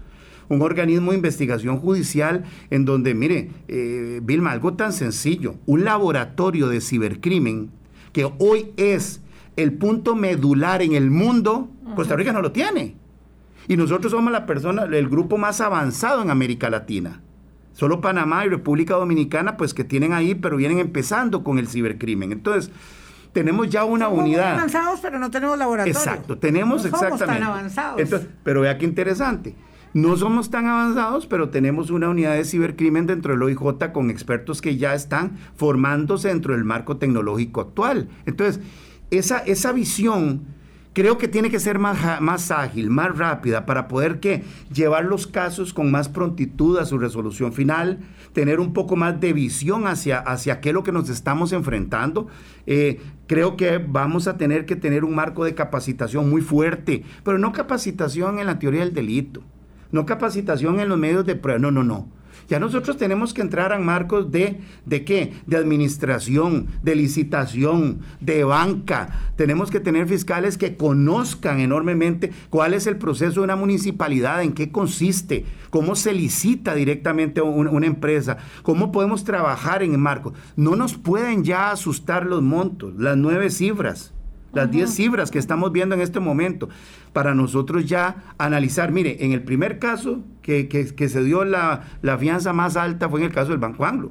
[0.50, 6.68] Un organismo de investigación judicial en donde, mire, eh, Vilma, algo tan sencillo, un laboratorio
[6.68, 7.70] de cibercrimen
[8.12, 9.22] que hoy es
[9.56, 12.96] el punto medular en el mundo, Costa Rica no lo tiene.
[13.66, 17.22] Y nosotros somos la persona, el grupo más avanzado en América Latina.
[17.72, 22.30] Solo Panamá y República Dominicana, pues que tienen ahí, pero vienen empezando con el cibercrimen.
[22.30, 22.70] Entonces,
[23.34, 24.42] tenemos ya una somos unidad.
[24.42, 25.98] Somos avanzados, pero no tenemos laboratorio.
[25.98, 27.18] Exacto, tenemos no exactamente.
[27.18, 28.00] Somos tan avanzados.
[28.00, 29.54] Entonces, pero vea qué interesante.
[29.92, 34.62] No somos tan avanzados, pero tenemos una unidad de cibercrimen dentro del OIJ con expertos
[34.62, 38.08] que ya están formándose dentro del marco tecnológico actual.
[38.24, 38.60] Entonces,
[39.10, 40.46] esa, esa visión
[40.94, 44.20] creo que tiene que ser más, más ágil, más rápida para poder
[44.72, 47.98] llevar los casos con más prontitud a su resolución final,
[48.32, 52.28] tener un poco más de visión hacia, hacia qué es lo que nos estamos enfrentando.
[52.66, 57.38] Eh, creo que vamos a tener que tener un marco de capacitación muy fuerte, pero
[57.38, 59.42] no capacitación en la teoría del delito,
[59.90, 62.08] no capacitación en los medios de prueba, no, no, no
[62.48, 65.32] ya nosotros tenemos que entrar a marcos de, ¿de qué?
[65.46, 69.32] De administración, de licitación, de banca.
[69.36, 74.52] Tenemos que tener fiscales que conozcan enormemente cuál es el proceso de una municipalidad, en
[74.52, 80.34] qué consiste, cómo se licita directamente una, una empresa, cómo podemos trabajar en marcos.
[80.56, 84.14] No nos pueden ya asustar los montos, las nueve cifras
[84.54, 86.68] las 10 cifras que estamos viendo en este momento,
[87.14, 88.92] para nosotros ya analizar.
[88.92, 91.84] Mire, en el primer caso que, se dio la,
[92.18, 94.10] fianza más alta fue en el caso del Banco Anglo.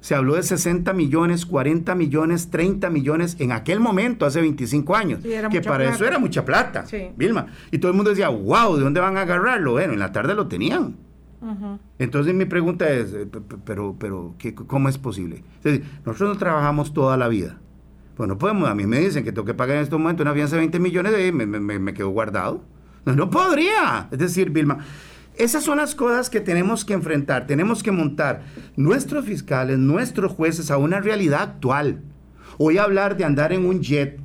[0.00, 5.20] Se habló de 60 millones, 40 millones, 30 millones en aquel momento, hace 25 años,
[5.50, 6.84] que para eso era mucha plata,
[7.16, 7.46] Vilma.
[7.72, 9.72] Y todo el mundo decía, wow, ¿de dónde van a agarrarlo?
[9.72, 10.96] Bueno, en la tarde lo tenían.
[11.98, 13.26] Entonces mi pregunta es, eh,
[13.64, 14.34] pero, pero
[14.66, 15.42] ¿cómo es posible?
[16.04, 17.58] nosotros no trabajamos toda la vida
[18.16, 20.34] pues no podemos, a mí me dicen que tengo que pagar en este momento una
[20.34, 22.62] fianza de 20 millones de me, me, me quedo guardado.
[23.04, 24.08] No, no podría.
[24.10, 24.78] Es decir, Vilma,
[25.36, 27.46] esas son las cosas que tenemos que enfrentar.
[27.46, 28.42] Tenemos que montar
[28.76, 32.02] nuestros fiscales, nuestros jueces a una realidad actual.
[32.56, 34.20] Hoy hablar de andar en un jet,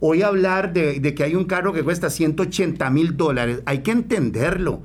[0.00, 4.82] hoy hablar de, que hay un carro que cuesta 180 mil dólares, hay que entenderlo.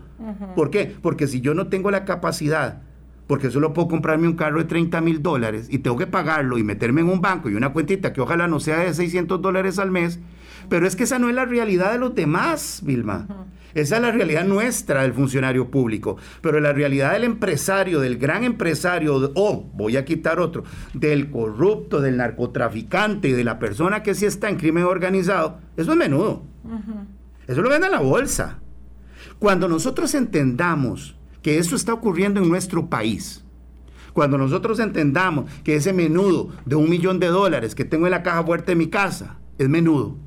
[0.55, 0.95] ¿Por qué?
[1.01, 2.81] Porque si yo no tengo la capacidad
[3.27, 6.63] porque solo puedo comprarme un carro de 30 mil dólares y tengo que pagarlo y
[6.63, 9.91] meterme en un banco y una cuentita que ojalá no sea de 600 dólares al
[9.91, 10.19] mes,
[10.69, 13.27] pero es que esa no es la realidad de los demás, Vilma.
[13.73, 18.45] Esa es la realidad nuestra del funcionario público, pero la realidad del empresario, del gran
[18.45, 24.15] empresario, o voy a quitar otro, del corrupto, del narcotraficante y de la persona que
[24.15, 26.43] sí está en crimen organizado, eso es menudo.
[27.47, 28.59] Eso lo vende en la bolsa.
[29.39, 31.14] Cuando nosotros entendamos
[31.45, 33.45] que eso está ocurriendo en nuestro país.
[34.13, 38.23] Cuando nosotros entendamos que ese menudo de un millón de dólares que tengo en la
[38.23, 40.17] caja fuerte de mi casa es menudo.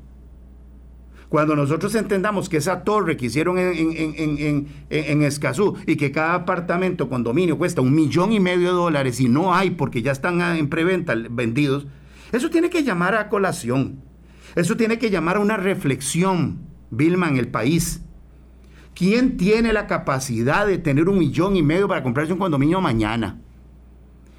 [1.27, 7.09] Cuando nosotros entendamos que esa torre que hicieron en, en, Escazú y que cada apartamento,
[7.09, 10.69] condominio, cuesta un millón y medio de dólares y no hay porque ya están en
[10.69, 11.85] preventa vendidos,
[12.31, 14.05] eso tiene que llamar a colación.
[14.55, 18.03] Eso tiene que llamar a una reflexión, Vilma, en el país.
[18.99, 23.39] ¿Quién tiene la capacidad de tener un millón y medio para comprarse un condominio mañana?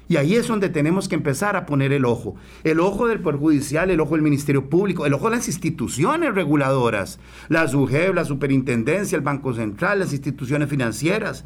[0.07, 2.35] Y ahí es donde tenemos que empezar a poner el ojo.
[2.63, 6.35] El ojo del Poder Judicial, el ojo del Ministerio Público, el ojo de las instituciones
[6.35, 7.17] reguladoras,
[7.49, 11.43] la SUGEB, la Superintendencia, el Banco Central, las instituciones financieras.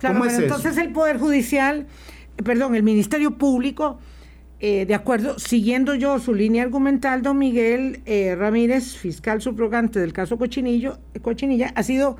[0.00, 1.86] Claro, pero entonces el Poder Judicial
[2.44, 3.98] perdón, el Ministerio Público,
[4.60, 10.12] eh, de acuerdo, siguiendo yo su línea argumental, don Miguel eh, Ramírez, fiscal subrogante del
[10.12, 12.16] caso Cochinillo, Cochinilla, ha sido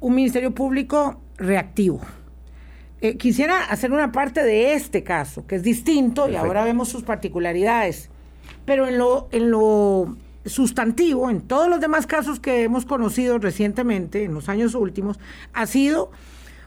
[0.00, 2.00] un Ministerio Público reactivo.
[3.00, 7.04] Eh, quisiera hacer una parte de este caso, que es distinto y ahora vemos sus
[7.04, 8.10] particularidades,
[8.66, 14.24] pero en lo, en lo sustantivo, en todos los demás casos que hemos conocido recientemente,
[14.24, 15.18] en los años últimos,
[15.54, 16.10] ha sido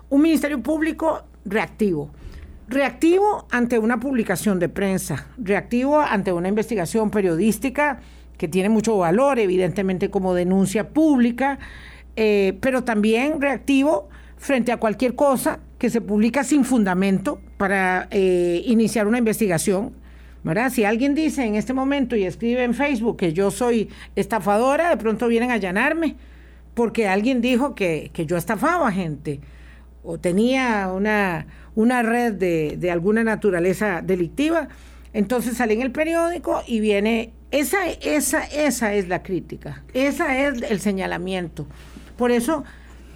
[0.09, 2.09] un Ministerio Público reactivo
[2.71, 7.99] reactivo ante una publicación de prensa, reactivo ante una investigación periodística
[8.37, 11.59] que tiene mucho valor, evidentemente como denuncia pública,
[12.15, 18.63] eh, pero también reactivo frente a cualquier cosa que se publica sin fundamento para eh,
[18.65, 19.93] iniciar una investigación.
[20.43, 20.71] ¿verdad?
[20.71, 24.97] Si alguien dice en este momento y escribe en Facebook que yo soy estafadora, de
[24.97, 26.15] pronto vienen a allanarme
[26.73, 29.39] porque alguien dijo que, que yo estafaba gente
[30.03, 34.67] o tenía una, una red de, de, alguna naturaleza delictiva.
[35.13, 40.61] Entonces sale en el periódico y viene, esa, esa, esa es la crítica, esa es
[40.61, 41.67] el señalamiento.
[42.17, 42.63] Por eso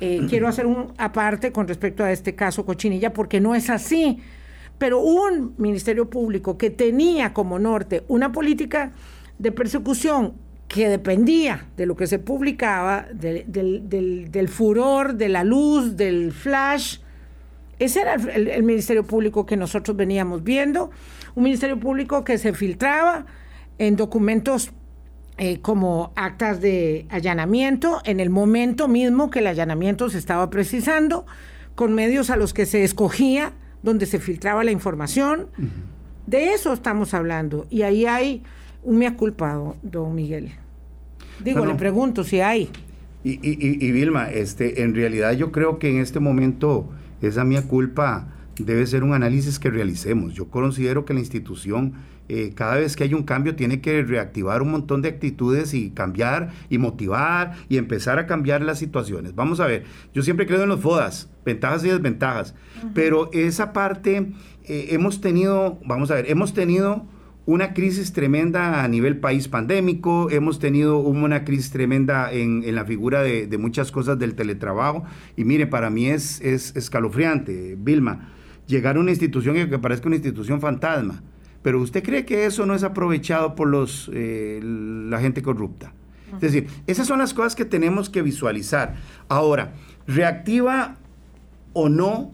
[0.02, 4.20] eh, quiero hacer un aparte con respecto a este caso Cochinilla, porque no es así.
[4.78, 8.92] Pero un Ministerio Público que tenía como norte una política
[9.40, 10.34] de persecución
[10.68, 16.98] que dependía de lo que se publicaba, del, furor, de la luz, del flash.
[17.80, 20.92] Ese era el, Ministerio Público que nosotros veníamos viendo,
[21.36, 23.26] un Ministerio Público que se filtraba
[23.78, 24.72] en documentos
[25.38, 31.26] eh, como actas de allanamiento, en el momento mismo que el allanamiento se estaba precisando,
[31.76, 33.52] con medios a los que se escogía,
[33.84, 35.48] donde se filtraba la información.
[36.26, 37.68] De eso estamos hablando.
[37.70, 38.44] Y ahí hay
[38.82, 40.52] un me ha culpado, don Miguel.
[41.44, 42.70] Digo, le pregunto si hay.
[43.24, 46.90] Y, y, y, Vilma, este, en realidad yo creo que en este momento
[47.22, 50.34] esa mía culpa debe ser un análisis que realicemos.
[50.34, 51.94] Yo considero que la institución
[52.28, 55.92] eh, cada vez que hay un cambio tiene que reactivar un montón de actitudes y
[55.92, 59.36] cambiar y motivar y empezar a cambiar las situaciones.
[59.36, 62.56] Vamos a ver, yo siempre creo en los FODAS, ventajas y desventajas,
[62.96, 64.32] pero esa parte
[64.64, 67.06] eh, hemos tenido, vamos a ver, hemos tenido
[67.46, 73.22] una crisis tremenda a nivel país pandémico, hemos tenido una crisis tremenda en, la figura
[73.22, 75.04] de, muchas cosas del teletrabajo.
[75.38, 78.32] Y mire, para mí es, es escalofriante, Vilma,
[78.68, 81.22] llegar a una institución que parezca una institución fantasma,
[81.62, 85.94] pero ¿usted cree que eso no es aprovechado por los, eh, la gente corrupta?
[86.34, 88.96] Es decir, esas son las cosas que tenemos que visualizar.
[89.30, 89.74] Ahora,
[90.06, 90.98] reactiva
[91.74, 92.32] o no,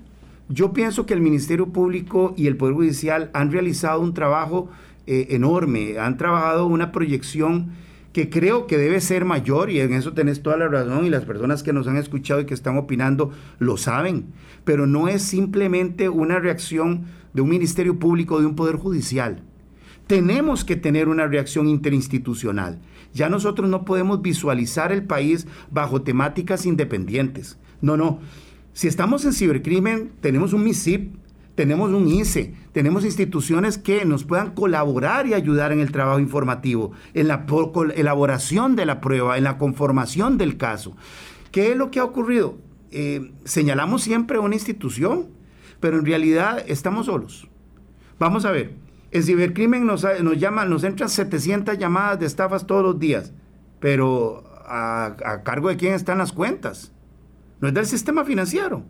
[0.50, 4.69] yo pienso que el Ministerio Público y el Poder Judicial han realizado un trabajo
[5.07, 7.71] eh, enorme, han trabajado una proyección
[8.13, 11.25] que creo que debe ser mayor y en eso tenés toda la razón y las
[11.25, 14.25] personas que nos han escuchado y que están opinando lo saben,
[14.65, 19.43] pero no es simplemente una reacción de un ministerio público, de un poder judicial.
[20.07, 22.79] Tenemos que tener una reacción interinstitucional.
[23.13, 27.57] Ya nosotros no podemos visualizar el país bajo temáticas independientes.
[27.81, 28.19] No, no.
[28.73, 31.15] Si estamos en cibercrimen, tenemos un MISIP,
[31.55, 36.91] tenemos un INSE, tenemos instituciones que nos puedan colaborar y ayudar en el trabajo informativo,
[37.13, 37.45] en la
[37.95, 40.95] elaboración de la prueba, en la conformación del caso.
[41.51, 42.57] ¿Qué es lo que ha ocurrido?
[42.91, 45.27] Eh, señalamos siempre una institución,
[45.79, 47.47] pero en realidad estamos solos.
[48.17, 48.73] Vamos a ver,
[49.11, 53.33] el cibercrimen nos, nos llama, nos entran 700 llamadas de estafas todos los días,
[53.79, 56.93] pero a cargo de quién están las cuentas.
[57.59, 58.83] No es del sistema financiero.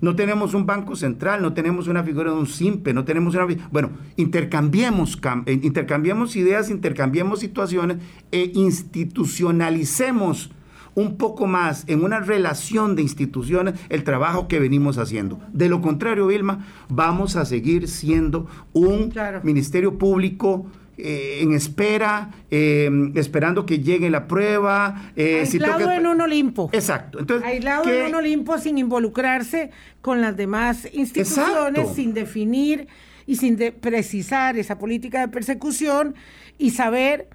[0.00, 3.46] No tenemos un banco central, no tenemos una figura de un SIMPE, no tenemos una...
[3.70, 7.98] Bueno, intercambiemos, eh, intercambiemos ideas, intercambiemos situaciones
[8.32, 10.50] e institucionalicemos
[10.96, 15.38] un poco más en una relación de instituciones el trabajo que venimos haciendo.
[15.52, 20.66] De lo contrario, Vilma, vamos a seguir siendo un ministerio público
[20.98, 25.12] eh, en espera, eh, esperando que llegue la prueba.
[25.14, 26.70] Eh, Aislado en un Olimpo.
[26.72, 27.18] Exacto.
[27.18, 32.88] Entonces, Aislado en un Olimpo sin involucrarse con las demás instituciones, sin definir
[33.26, 36.14] y sin precisar esa política de persecución
[36.56, 37.28] y saber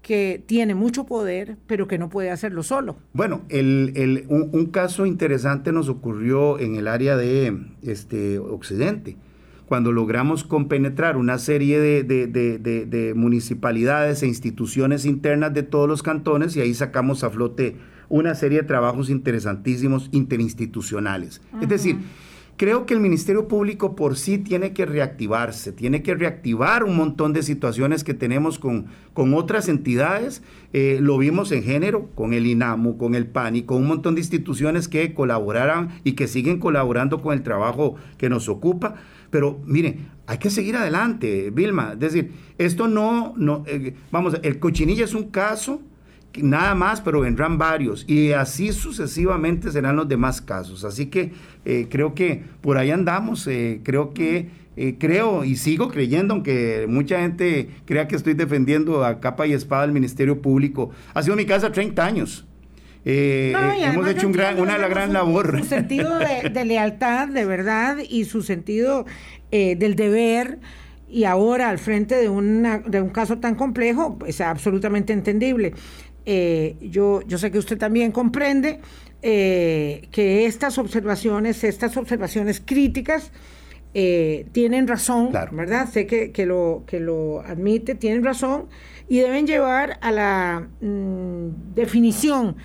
[0.00, 2.96] que tiene mucho poder, pero que no puede hacerlo solo.
[3.12, 9.16] Bueno, el, un, un, caso interesante nos ocurrió en el área de este Occidente
[9.74, 16.60] cuando logramos compenetrar una serie de, municipalidades e instituciones internas de todos los cantones y
[16.60, 17.74] ahí sacamos a flote
[18.08, 21.42] una serie de trabajos interesantísimos interinstitucionales.
[21.60, 21.96] Es decir,
[22.56, 27.32] Creo que el Ministerio Público por sí tiene que reactivarse, tiene que reactivar un montón
[27.32, 30.40] de situaciones que tenemos con, con otras entidades.
[30.72, 34.20] Eh, lo vimos en género, con el INAMU, con el PANI, con un montón de
[34.20, 38.94] instituciones que colaboraran y que siguen colaborando con el trabajo que nos ocupa.
[39.30, 39.98] Pero mire,
[40.28, 41.94] hay que seguir adelante, Vilma.
[41.94, 45.82] Es decir, esto no, no eh, vamos, el cochinilla es un caso
[46.42, 50.84] nada más, pero vendrán varios y así sucesivamente serán los demás casos.
[50.84, 51.32] Así que
[51.64, 56.86] eh, creo que por ahí andamos, eh, creo que, eh, creo y sigo creyendo, aunque
[56.88, 61.36] mucha gente crea que estoy defendiendo a capa y espada al Ministerio Público, ha sido
[61.36, 62.46] mi casa 30 años.
[63.04, 65.58] hemos hecho un gran, una gran labor.
[65.60, 69.04] Su sentido de, de, lealtad, de verdad, y su sentido
[69.50, 70.58] del deber
[71.14, 75.72] y ahora al frente de, una, de un caso tan complejo, es absolutamente entendible.
[76.26, 78.80] Eh, yo, yo sé que usted también comprende
[79.22, 83.30] eh, que estas observaciones, estas observaciones críticas,
[83.96, 85.88] eh, tienen razón, ¿verdad?
[85.88, 88.66] Sé que, que, lo, que lo admite, tienen razón
[89.08, 92.56] y deben llevar a la mm, definición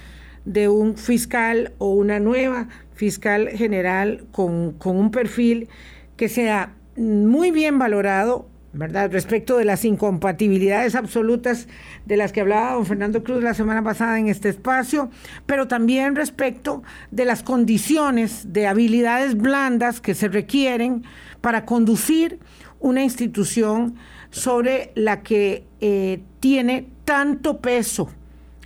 [0.45, 5.70] de un fiscal o una nueva fiscal general con, con un perfil
[6.18, 11.67] que sea muy bien valorado Respecto de las incompatibilidades absolutas
[12.05, 15.09] de las que hablaba don Fernando Cruz la semana pasada en este espacio,
[15.47, 21.03] pero también respecto de las condiciones de habilidades blandas que se requieren
[21.41, 22.39] para conducir
[22.80, 23.95] una institución
[24.30, 28.09] sobre la que eh, tiene tanto peso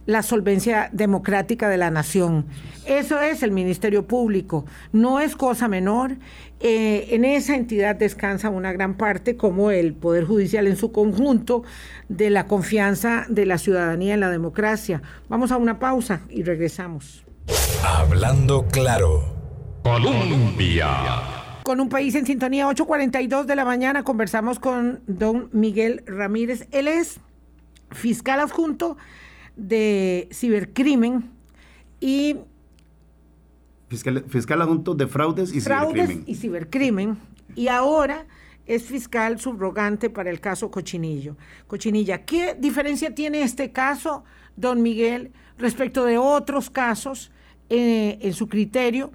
[0.06, 2.46] la solvencia democrática de la nación.
[2.86, 6.18] Eso es el Ministerio Público, no es cosa menor
[6.66, 11.64] eh, en esa entidad descansa una gran parte, como el Poder Judicial en su conjunto,
[12.08, 15.02] de la confianza de la ciudadanía en la democracia.
[15.28, 17.26] Vamos a una pausa y regresamos.
[17.84, 19.26] Hablando claro.
[19.84, 20.88] Colombia.
[21.64, 26.70] Con un país en sintonía, 8.42 de la mañana, conversamos con don Miguel Ramírez.
[26.72, 27.20] Él es
[27.92, 28.96] fiscal adjunto
[29.58, 31.30] de cibercrimen
[32.00, 32.38] y
[33.94, 36.24] Fiscal, adjunto de fraudes y cibercrimen.
[36.26, 37.18] y cibercrimen.
[37.56, 38.26] Y ahora
[38.66, 41.36] es fiscal subrogante para el caso Cochinillo.
[41.68, 44.24] Cochinilla, ¿qué diferencia tiene este caso,
[44.56, 47.32] don Miguel, respecto de otros casos
[47.70, 49.12] eh, en su criterio,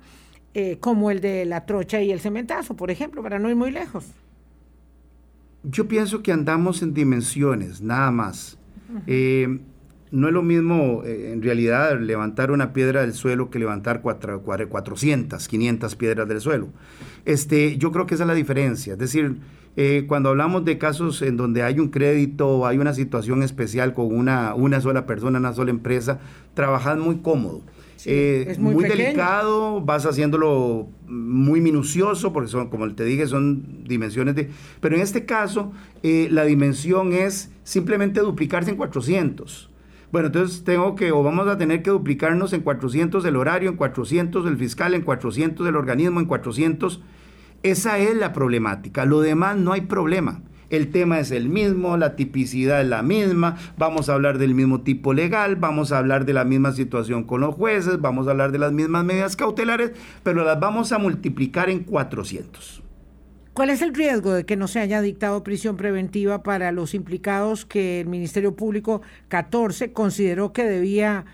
[0.55, 3.70] eh, como el de la trocha y el cementazo, por ejemplo, para no ir muy
[3.70, 4.07] lejos?
[5.64, 8.59] Yo pienso que andamos en dimensiones, nada más
[10.11, 14.43] no es lo mismo eh, en realidad levantar una piedra del suelo que levantar cuatro,
[14.43, 16.69] 400, 500 piedras del suelo.
[17.25, 18.95] Este, yo creo que esa es la diferencia.
[18.95, 19.37] Es decir,
[19.77, 23.93] eh, cuando hablamos de casos en donde hay un crédito o hay una situación especial
[23.93, 26.21] con una, una sola persona, una sola empresa,
[26.55, 27.63] trabajas muy cómodo.
[28.07, 34.37] Eh, es muy, delicado, vas haciéndolo muy minucioso, porque son, como te dije, son dimensiones
[34.37, 34.49] de...
[34.81, 39.69] Pero en este caso, la dimensión es simplemente duplicarse en 400.
[40.11, 43.77] Bueno, entonces tengo que, o vamos a tener que duplicarnos en 400 el horario, en
[43.77, 47.03] 400 el fiscal, en 400 el organismo, en 400.
[47.63, 49.05] Esa es la problemática.
[49.05, 50.41] Lo demás no hay problema.
[50.71, 54.83] El tema es el mismo, la tipicidad es la misma, vamos a hablar del mismo
[54.83, 58.53] tipo legal, vamos a hablar de la misma situación con los jueces, vamos a hablar
[58.53, 59.93] de las mismas medidas cautelares,
[60.23, 62.83] pero las vamos a multiplicar en 400.
[63.59, 67.67] ¿Cuál es el riesgo de que no se haya dictado prisión preventiva para los implicados
[67.67, 71.25] que el Ministerio Público 14 consideró que debía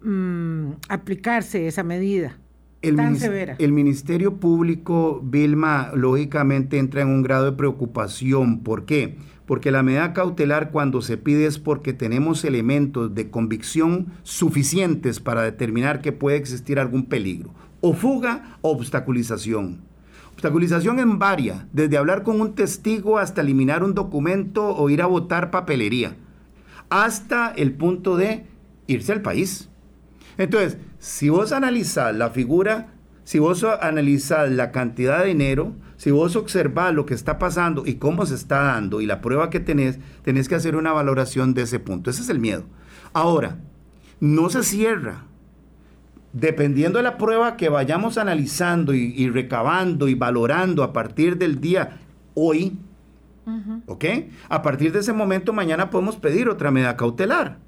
[0.00, 2.38] mm, aplicarse esa medida?
[2.80, 3.56] El, tan severa?
[3.58, 8.60] el Ministerio Público, Vilma, lógicamente entra en un grado de preocupación.
[8.60, 9.18] ¿Por qué?
[9.44, 15.42] Porque la medida cautelar cuando se pide es porque tenemos elementos de convicción suficientes para
[15.42, 19.92] determinar que puede existir algún peligro, o fuga o obstaculización.
[20.34, 25.06] Obstaculización en varia, desde hablar con un testigo hasta eliminar un documento o ir a
[25.06, 26.16] votar papelería,
[26.90, 28.46] hasta el punto de
[28.86, 29.70] irse al país.
[30.36, 36.36] Entonces, si vos analizás la figura, si vos analizás la cantidad de dinero, si vos
[36.36, 39.98] observás lo que está pasando y cómo se está dando y la prueba que tenés,
[40.22, 42.10] tenés que hacer una valoración de ese punto.
[42.10, 42.64] Ese es el miedo.
[43.12, 43.58] Ahora,
[44.20, 45.24] no se cierra
[46.34, 52.00] dependiendo de la prueba que vayamos analizando y, recabando y valorando a partir del día
[52.34, 52.76] hoy,
[53.86, 54.04] ¿ok?
[54.48, 57.58] A partir de ese momento mañana podemos pedir otra medida cautelar.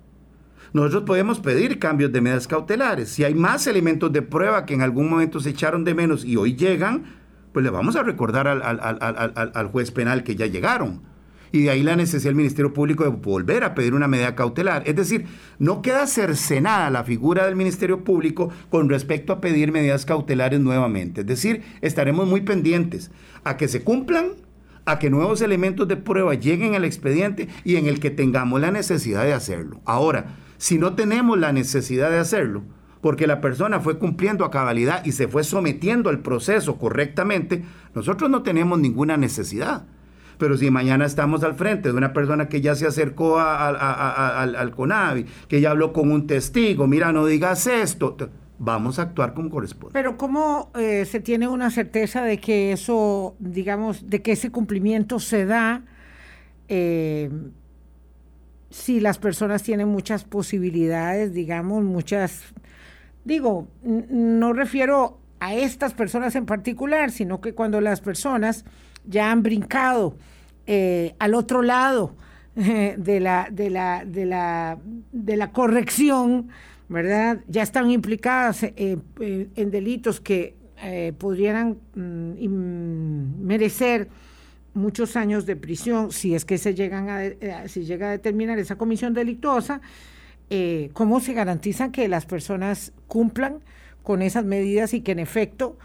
[0.73, 3.09] Nosotros podemos pedir cambios de medidas cautelares.
[3.09, 6.37] Si hay más elementos de prueba que en algún momento se echaron de menos y
[6.37, 7.05] hoy llegan,
[7.53, 11.03] pues le vamos a recordar al, al juez penal que ya llegaron.
[11.57, 14.83] Y de ahí la necesidad del Ministerio Público de volver a pedir una medida cautelar.
[14.87, 15.27] Es decir,
[15.59, 21.23] no queda cercenada la figura del Ministerio Público con respecto a pedir medidas cautelares nuevamente.
[21.23, 23.11] Es decir, estaremos muy pendientes
[23.45, 24.33] a que se cumplan
[24.85, 28.71] a que nuevos elementos de prueba lleguen al expediente y en el que tengamos la
[28.71, 29.81] necesidad de hacerlo.
[29.85, 32.63] Ahora, si no tenemos la necesidad de hacerlo,
[33.01, 38.31] porque la persona fue cumpliendo a cabalidad y se fue sometiendo al proceso correctamente, nosotros
[38.31, 39.87] no tenemos ninguna necesidad.
[40.39, 43.77] Pero si mañana estamos al frente de una persona que ya se acercó al,
[44.57, 48.17] al CONAVI, que ya habló con un testigo, mira, no digas esto,
[48.59, 49.93] vamos a actuar como corresponde.
[49.93, 55.19] Pero ¿cómo eh, se tiene una certeza de que eso, digamos, de que ese cumplimiento
[55.19, 55.85] se da
[56.69, 57.31] eh,
[58.71, 62.43] si las personas tienen muchas posibilidades, digamos, muchas,
[63.25, 68.65] digo, no refiero a estas personas en particular, sino que cuando las personas
[69.07, 70.17] ya han brincado
[70.67, 72.17] eh, al otro lado
[72.55, 74.79] de, la, de, la, de, la,
[75.13, 76.49] de la corrección,
[76.89, 77.41] ¿verdad?
[77.49, 80.55] Ya están implicadas eh, eh, en delitos que
[81.19, 84.11] podrían mm, merecer
[84.75, 88.77] muchos años de prisión si es que se llegan a, si llega a determinar esa
[88.77, 89.81] comisión delictuosa,
[90.93, 93.61] ¿cómo se garantiza que las personas cumplan
[94.03, 95.79] con esas medidas y que en efecto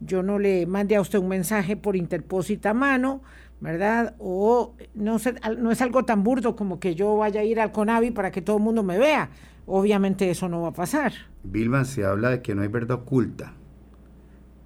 [0.00, 3.22] yo no le mande a usted un mensaje por interpósita mano,
[3.60, 4.14] ¿verdad?
[4.18, 5.18] O no,
[5.58, 8.42] no es algo tan burdo como que yo vaya a ir al CONAVI para que
[8.42, 9.30] todo el mundo me vea
[9.68, 11.12] obviamente eso no va a pasar.
[11.44, 13.54] Vilma, se habla de que no hay verdad oculta.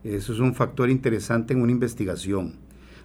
[0.04, 2.54] Eso es un factor interesante en una investigación.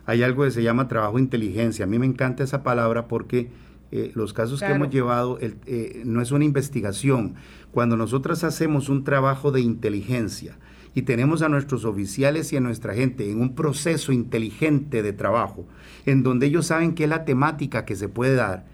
[0.06, 1.84] Hay algo que se llama trabajo de inteligencia.
[1.84, 3.50] A mí me encanta esa palabra porque
[3.92, 7.36] eh, los casos que hemos llevado eh, no es una investigación.
[7.72, 10.58] Cuando nosotros hacemos un trabajo de inteligencia
[10.98, 15.68] y tenemos a nuestros oficiales y a nuestra gente en un proceso inteligente de trabajo,
[16.08, 18.66] en donde ellos saben qué es la temática que se puede dar,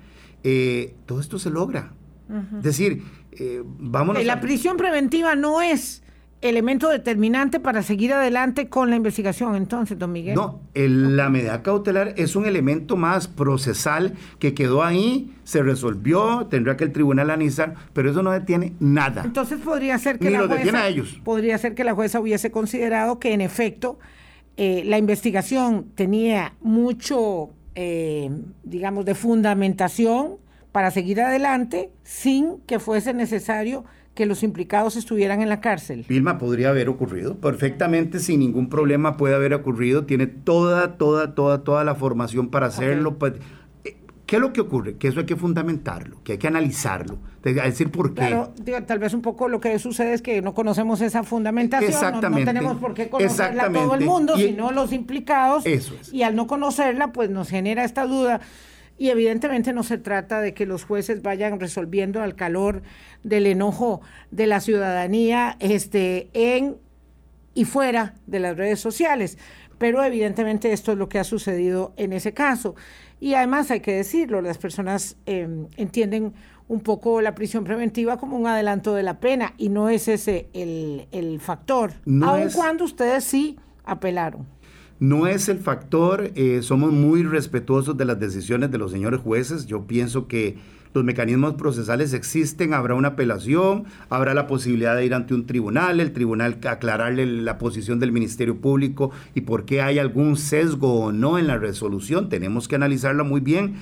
[0.45, 1.91] eh, todo esto se logra.
[2.59, 3.03] Es decir,
[3.33, 4.23] eh, vámonos.
[4.23, 6.01] La prisión preventiva no es
[6.43, 10.35] elemento determinante para seguir adelante con la investigación, entonces, don Miguel.
[10.35, 16.77] No, la medida cautelar es un elemento más procesal que quedó ahí, se resolvió, tendrá
[16.77, 19.23] que el tribunal analizar, pero eso no detiene nada.
[19.25, 21.19] Entonces podría ser que la jueza, ellos.
[21.23, 23.97] podría ser que la jueza hubiese considerado que en efecto
[24.57, 28.29] eh, la investigación tenía mucho, eh,
[28.63, 30.37] digamos, de fundamentación
[30.71, 36.05] para seguir adelante sin que fuese necesario que los implicados estuvieran en la cárcel.
[36.07, 41.63] Vilma podría haber ocurrido, perfectamente, sin ningún problema puede haber ocurrido, tiene toda, toda, toda,
[41.63, 43.17] toda la formación para hacerlo.
[43.17, 43.33] Pues,
[43.83, 43.97] eh,
[44.27, 44.97] ¿Qué es lo que ocurre?
[44.97, 48.27] Que eso hay que fundamentarlo, que hay que analizarlo, decir por qué.
[48.27, 48.53] Claro,
[48.85, 52.53] tal vez un poco lo que sucede es que no conocemos esa fundamentación, Exactamente.
[52.53, 55.65] No, tenemos por qué conocerla todo el mundo, sino los implicados.
[55.65, 56.13] Eso es.
[56.13, 58.41] Y al no conocerla, pues nos genera esta duda
[58.97, 62.83] y evidentemente no se trata de que los jueces vayan resolviendo al calor
[63.23, 66.77] del enojo de la ciudadanía este, en
[67.55, 69.37] y fuera de las redes sociales.
[69.77, 72.75] Pero evidentemente esto es lo que ha sucedido en ese caso.
[73.19, 76.33] Y además hay que decirlo, las personas em, entienden
[76.67, 80.49] un poco la prisión preventiva como un adelanto de la pena y no es ese
[80.53, 84.47] el, factor, aun cuando ustedes sí apelaron.
[85.03, 89.65] No es el factor, eh, somos muy respetuosos de las decisiones de los señores jueces.
[89.65, 90.55] Yo pienso que
[90.93, 95.99] los mecanismos procesales existen, habrá una apelación, habrá la posibilidad de ir ante un tribunal,
[95.99, 101.11] el tribunal aclararle la posición del Ministerio Público y por qué hay algún sesgo o
[101.11, 102.29] no en la resolución.
[102.29, 103.73] Tenemos que analizarla muy bien.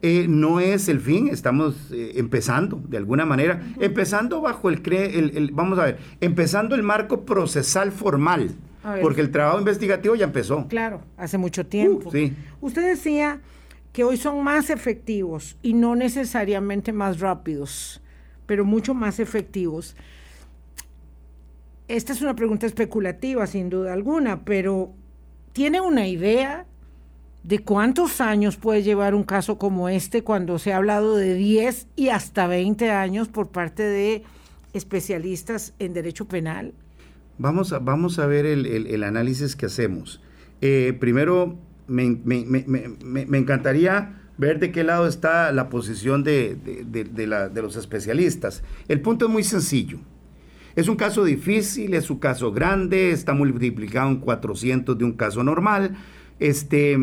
[0.00, 5.50] Eh, no es el fin, estamos eh, empezando de alguna manera, empezando bajo el, el,
[5.52, 8.54] vamos a ver, empezando el marco procesal formal
[9.02, 10.66] porque el trabajo investigativo ya empezó.
[10.68, 12.10] Claro, hace mucho tiempo.
[12.10, 12.34] sí.
[12.60, 13.40] Usted decía
[13.92, 18.00] que hoy son más efectivos y no necesariamente más rápidos,
[18.46, 19.96] pero mucho más efectivos.
[21.88, 24.92] Esta es una pregunta especulativa, sin duda alguna, pero
[25.52, 26.66] ¿tiene una idea
[27.42, 31.86] de cuántos años puede llevar un caso como este cuando se ha hablado de 10
[31.96, 34.22] y hasta 20 años por parte de
[34.74, 36.74] especialistas en derecho penal?
[37.38, 40.20] Vamos a, vamos a ver el, análisis que hacemos.
[40.60, 48.62] Eh, primero, me, encantaría ver de qué lado está la posición de, de, los especialistas.
[48.88, 49.98] El punto es muy sencillo.
[50.74, 55.42] Es un caso difícil, es un caso grande, está multiplicado en 400 de un caso
[55.42, 55.96] normal,
[56.38, 56.96] este,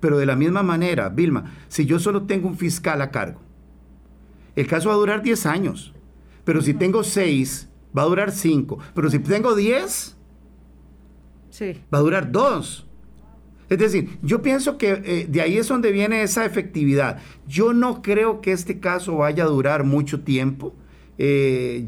[0.00, 3.40] pero de la misma manera, Vilma, si yo solo tengo un fiscal a cargo,
[4.56, 5.92] el caso va a durar 10 años,
[6.44, 8.78] pero si tengo 6, va a durar 5.
[8.94, 10.16] Pero si tengo 10,
[11.50, 11.80] sí.
[11.92, 12.86] va a durar 2.
[13.70, 17.18] Es decir, yo pienso que eh, de ahí es donde viene esa efectividad.
[17.46, 20.74] Yo no creo que este caso vaya a durar mucho tiempo.
[21.18, 21.86] Eh,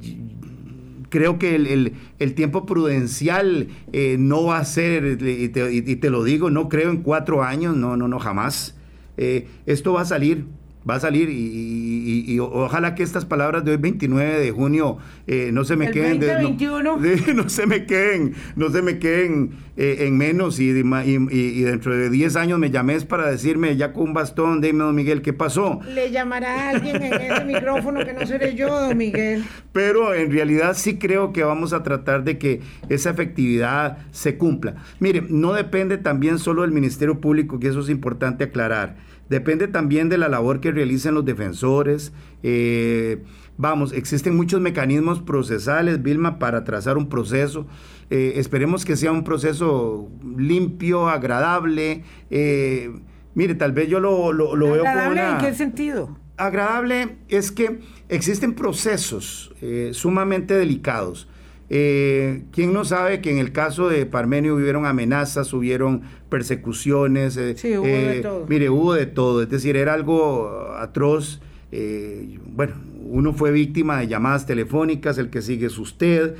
[1.08, 6.68] creo que el, tiempo prudencial eh, no va a ser, y te, lo digo, no
[6.68, 8.76] creo en cuatro años, no, no, no, jamás.
[9.16, 10.46] esto va a salir
[10.88, 15.64] va a salir y, ojalá que estas palabras de hoy 29 de junio eh, no
[15.64, 16.18] se me queden
[17.36, 22.36] no, se me queden no se me queden eh, en menos y, dentro de 10
[22.36, 26.10] años me llames para decirme ya con un bastón dime don Miguel qué pasó le
[26.10, 29.44] llamará a alguien en ese micrófono que no seré yo don Miguel.
[29.72, 34.74] Pero en realidad sí creo que vamos a tratar de que esa efectividad se cumpla.
[35.00, 38.96] Mire no depende también solo del Ministerio Público que eso es importante aclarar
[39.32, 42.12] Depende también de la labor que realicen los defensores.
[42.42, 43.22] Eh,
[43.56, 47.66] vamos, existen muchos mecanismos procesales, Vilma, para trazar un proceso.
[48.10, 52.04] Eh, esperemos que sea un proceso limpio, agradable.
[52.28, 52.92] Eh,
[53.34, 56.14] mire, tal vez yo lo, lo, lo veo como ¿En qué sentido?
[56.36, 57.80] Agradable es que
[58.10, 59.54] existen procesos
[59.92, 61.26] sumamente delicados
[61.74, 67.38] eh, ¿Quién no sabe que en el caso de Parmenio hubieron amenazas, hubieron persecuciones?
[67.38, 68.46] Eh, sí, hubo de eh, todo.
[68.46, 69.42] Mire, hubo de todo.
[69.42, 71.40] Es decir, era algo atroz.
[71.70, 72.74] bueno,
[73.08, 76.36] uno fue víctima de llamadas telefónicas, el que sigue es usted,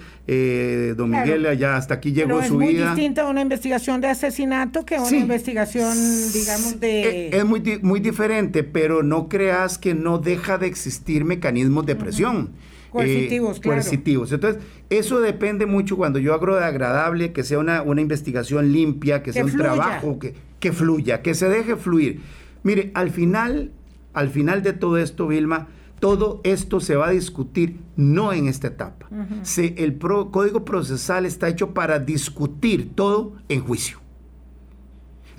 [0.97, 2.71] don Miguel, ya hasta aquí llegó su vida.
[2.71, 5.97] Es muy distinta una investigación de asesinato que una investigación,
[6.35, 7.29] digamos, de...
[7.29, 12.51] Es, muy, muy diferente, pero no creas que no deja de existir mecanismos de presión.
[12.93, 13.77] Coercitivos, claro.
[13.77, 14.33] Coercitivos.
[14.33, 19.33] Entonces, eso depende mucho cuando yo hago de agradable, que sea una, investigación limpia, que,
[19.33, 22.21] sea un trabajo que, que fluya, que se deje fluir.
[22.63, 23.73] Mire, al final,
[24.13, 25.69] al final de todo esto, Vilma,
[26.01, 29.09] todo esto se va a discutir no en esta etapa.
[29.57, 34.02] el código procesal está hecho para discutir todo en juicio.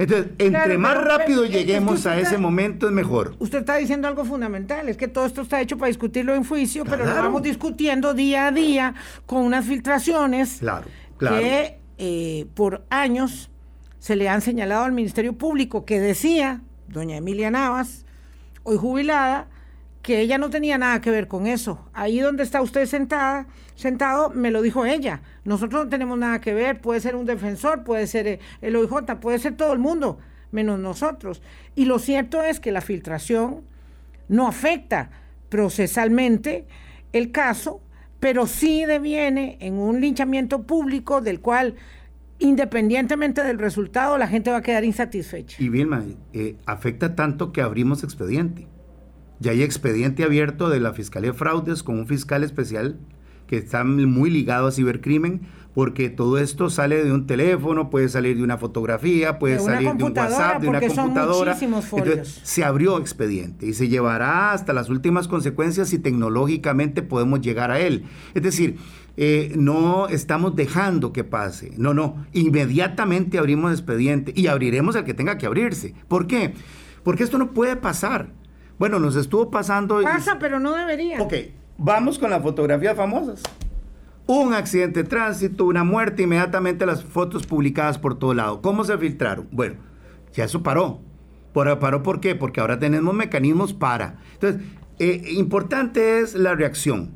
[0.03, 3.35] Entonces, entre más rápido lleguemos a ese momento es mejor.
[3.39, 6.83] Usted está diciendo algo fundamental, es que todo esto está hecho para discutirlo en juicio,
[6.85, 8.95] pero lo vamos discutiendo día a día
[9.25, 10.85] con unas filtraciones claro,
[11.17, 13.49] que eh, por años
[13.99, 18.05] se le han señalado al Ministerio Público que decía, doña Emilia Navas,
[18.63, 19.47] hoy jubilada,
[20.03, 21.89] que ella no tenía nada que ver con eso.
[21.93, 25.21] Ahí donde está usted sentada, sentado, me lo dijo ella.
[25.45, 29.15] Nosotros no tenemos nada que ver, puede ser un defensor, puede ser eh, el OIJ,
[29.21, 30.19] puede ser todo el mundo,
[30.51, 31.41] menos nosotros.
[31.73, 33.61] Y lo cierto es que la filtración
[34.27, 35.09] no afecta
[35.47, 36.67] procesalmente
[37.13, 37.81] el caso,
[38.19, 41.75] pero sí deviene en un linchamiento público del cual
[42.39, 45.63] independientemente del resultado, la gente va a quedar insatisfecha.
[45.63, 48.67] Y Vilma, eh, afecta tanto que abrimos expediente.
[49.43, 52.97] Ya hay expediente abierto de la Fiscalía de Fraudes con un fiscal especial
[53.45, 55.41] que está muy ligado a cibercrimen,
[55.75, 60.03] porque todo esto sale de un teléfono, puede salir de una fotografía, puede salir de
[60.05, 61.57] un WhatsApp, de una computadora.
[61.59, 67.69] Entonces, se abrió expediente y se llevará hasta las últimas consecuencias si tecnológicamente podemos llegar
[67.69, 68.05] a él.
[68.33, 68.77] Es decir,
[69.17, 71.73] eh, no estamos dejando que pase.
[71.75, 72.25] No, no.
[72.31, 75.95] Inmediatamente abrimos expediente y abriremos el que tenga que abrirse.
[76.07, 76.53] ¿Por qué?
[77.03, 78.29] Porque esto no puede pasar.
[78.79, 80.01] Bueno, nos estuvo pasando.
[80.01, 81.21] Pasa, pero no debería.
[81.21, 81.33] Ok,
[81.77, 83.41] vamos con las fotografías famosas.
[84.25, 88.61] Un accidente de tránsito, una muerte, inmediatamente las fotos publicadas por todo lado.
[88.61, 89.47] ¿Cómo se filtraron?
[89.51, 89.75] Bueno,
[90.33, 91.01] ya eso paró.
[91.53, 92.33] ¿Paró por qué?
[92.33, 94.17] Porque ahora tenemos mecanismos para.
[94.33, 94.61] Entonces,
[94.99, 97.11] eh, importante es la reacción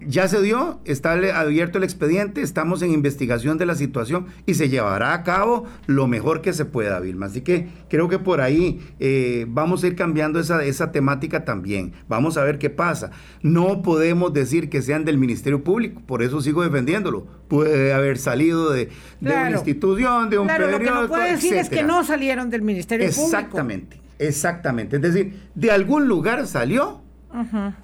[0.00, 4.68] ya se dio, está abierto el expediente, estamos en investigación de la situación y se
[4.68, 7.26] llevará a cabo lo mejor que se pueda, Vilma.
[7.26, 11.92] Así que creo que por ahí eh, vamos a ir cambiando esa, esa temática también.
[12.08, 13.10] Vamos a ver qué pasa.
[13.42, 17.26] No podemos decir que sean del Ministerio Público, por eso sigo defendiéndolo.
[17.48, 18.88] Puede haber salido de,
[19.20, 22.62] una institución, de un claro, Lo que no puede decir es que no salieron del
[22.62, 23.26] Ministerio Público.
[23.26, 24.96] Exactamente, exactamente.
[24.96, 27.05] Es decir, de algún lugar salió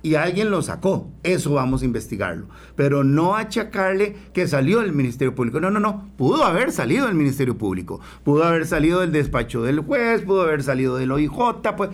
[0.02, 1.10] y alguien lo sacó.
[1.22, 2.48] Eso vamos a investigarlo.
[2.76, 5.60] Pero no achacarle que salió del Ministerio Público.
[5.60, 6.10] No, no, no.
[6.16, 8.00] Pudo haber salido del Ministerio Público.
[8.24, 11.62] Pudo haber salido del despacho del juez, pudo haber salido del OIJ.
[11.76, 11.90] Pues.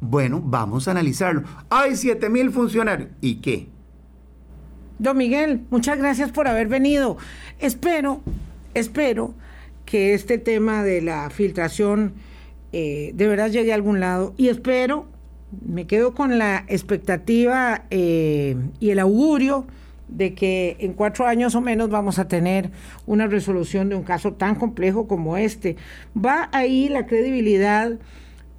[0.00, 1.42] Bueno, vamos a analizarlo.
[1.70, 3.10] Hay 7 mil funcionarios.
[3.20, 3.68] ¿Y qué?
[4.98, 7.16] Don Miguel, muchas gracias por haber venido.
[7.60, 8.20] Espero,
[8.74, 9.34] espero
[9.84, 12.14] que este tema de la filtración
[12.72, 15.06] eh, de verdad llegue a algún lado y espero
[15.66, 19.66] me quedo con la expectativa eh, y el augurio
[20.08, 22.70] de que en cuatro años o menos vamos a tener
[23.06, 25.76] una resolución de un caso tan complejo como este.
[26.16, 27.92] Va ahí la credibilidad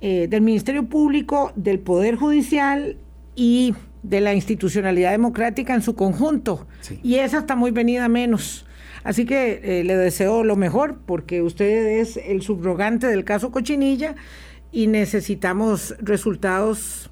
[0.02, 2.98] eh, del Ministerio Público, del Poder Judicial
[3.36, 3.74] y
[4.04, 6.68] de la institucionalidad democrática en su conjunto.
[7.04, 8.66] Y esa está muy venida menos.
[9.04, 14.16] Así que eh, le deseo lo mejor porque usted es el subrogante del caso Cochinilla
[14.72, 17.09] y necesitamos resultados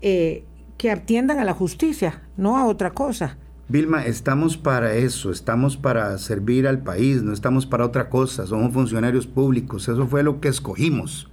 [0.00, 0.44] eh,
[0.78, 3.38] que atiendan a la justicia, no a otra cosa.
[3.68, 8.72] Vilma, estamos para eso, estamos para servir al país, no estamos para otra cosa, somos
[8.72, 11.30] funcionarios públicos, eso fue lo que escogimos.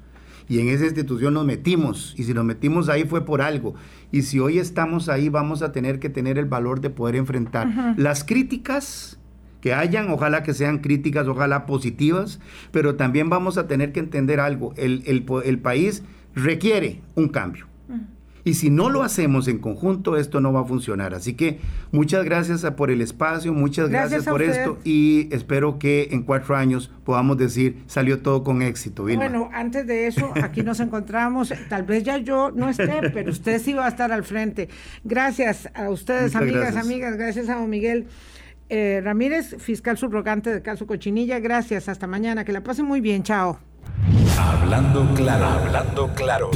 [0.48, 3.76] Y en esa institución nos metimos, y si nos metimos ahí fue por algo.
[4.12, 7.96] Y si hoy estamos ahí, vamos a tener que tener el valor de poder enfrentar
[7.98, 9.18] las críticas
[9.62, 12.40] que hayan, ojalá que sean críticas, ojalá positivas,
[12.72, 16.04] pero también vamos a tener que entender algo, el, el país
[16.36, 17.72] requiere un cambio.
[18.44, 21.14] Y si no lo hacemos en conjunto, esto no va a funcionar.
[21.14, 21.60] Así que
[21.92, 26.92] muchas gracias por el espacio, muchas gracias, por esto y espero que en cuatro años
[27.04, 29.04] podamos decir salió todo con éxito.
[29.04, 31.54] Bueno, antes de eso, aquí nos encontramos.
[31.70, 34.70] Tal vez ya yo no esté, pero usted sí va a estar al frente.
[35.04, 37.18] Gracias a ustedes, amigas, amigas.
[37.18, 38.08] Gracias a don Miguel.
[38.74, 41.40] Eh, Ramírez, fiscal subrogante del caso Cochinilla.
[41.40, 42.46] Gracias, hasta mañana.
[42.46, 43.22] Que la pasen muy bien.
[43.22, 43.60] Chao.
[44.40, 46.52] Hablando claro, hablando claro.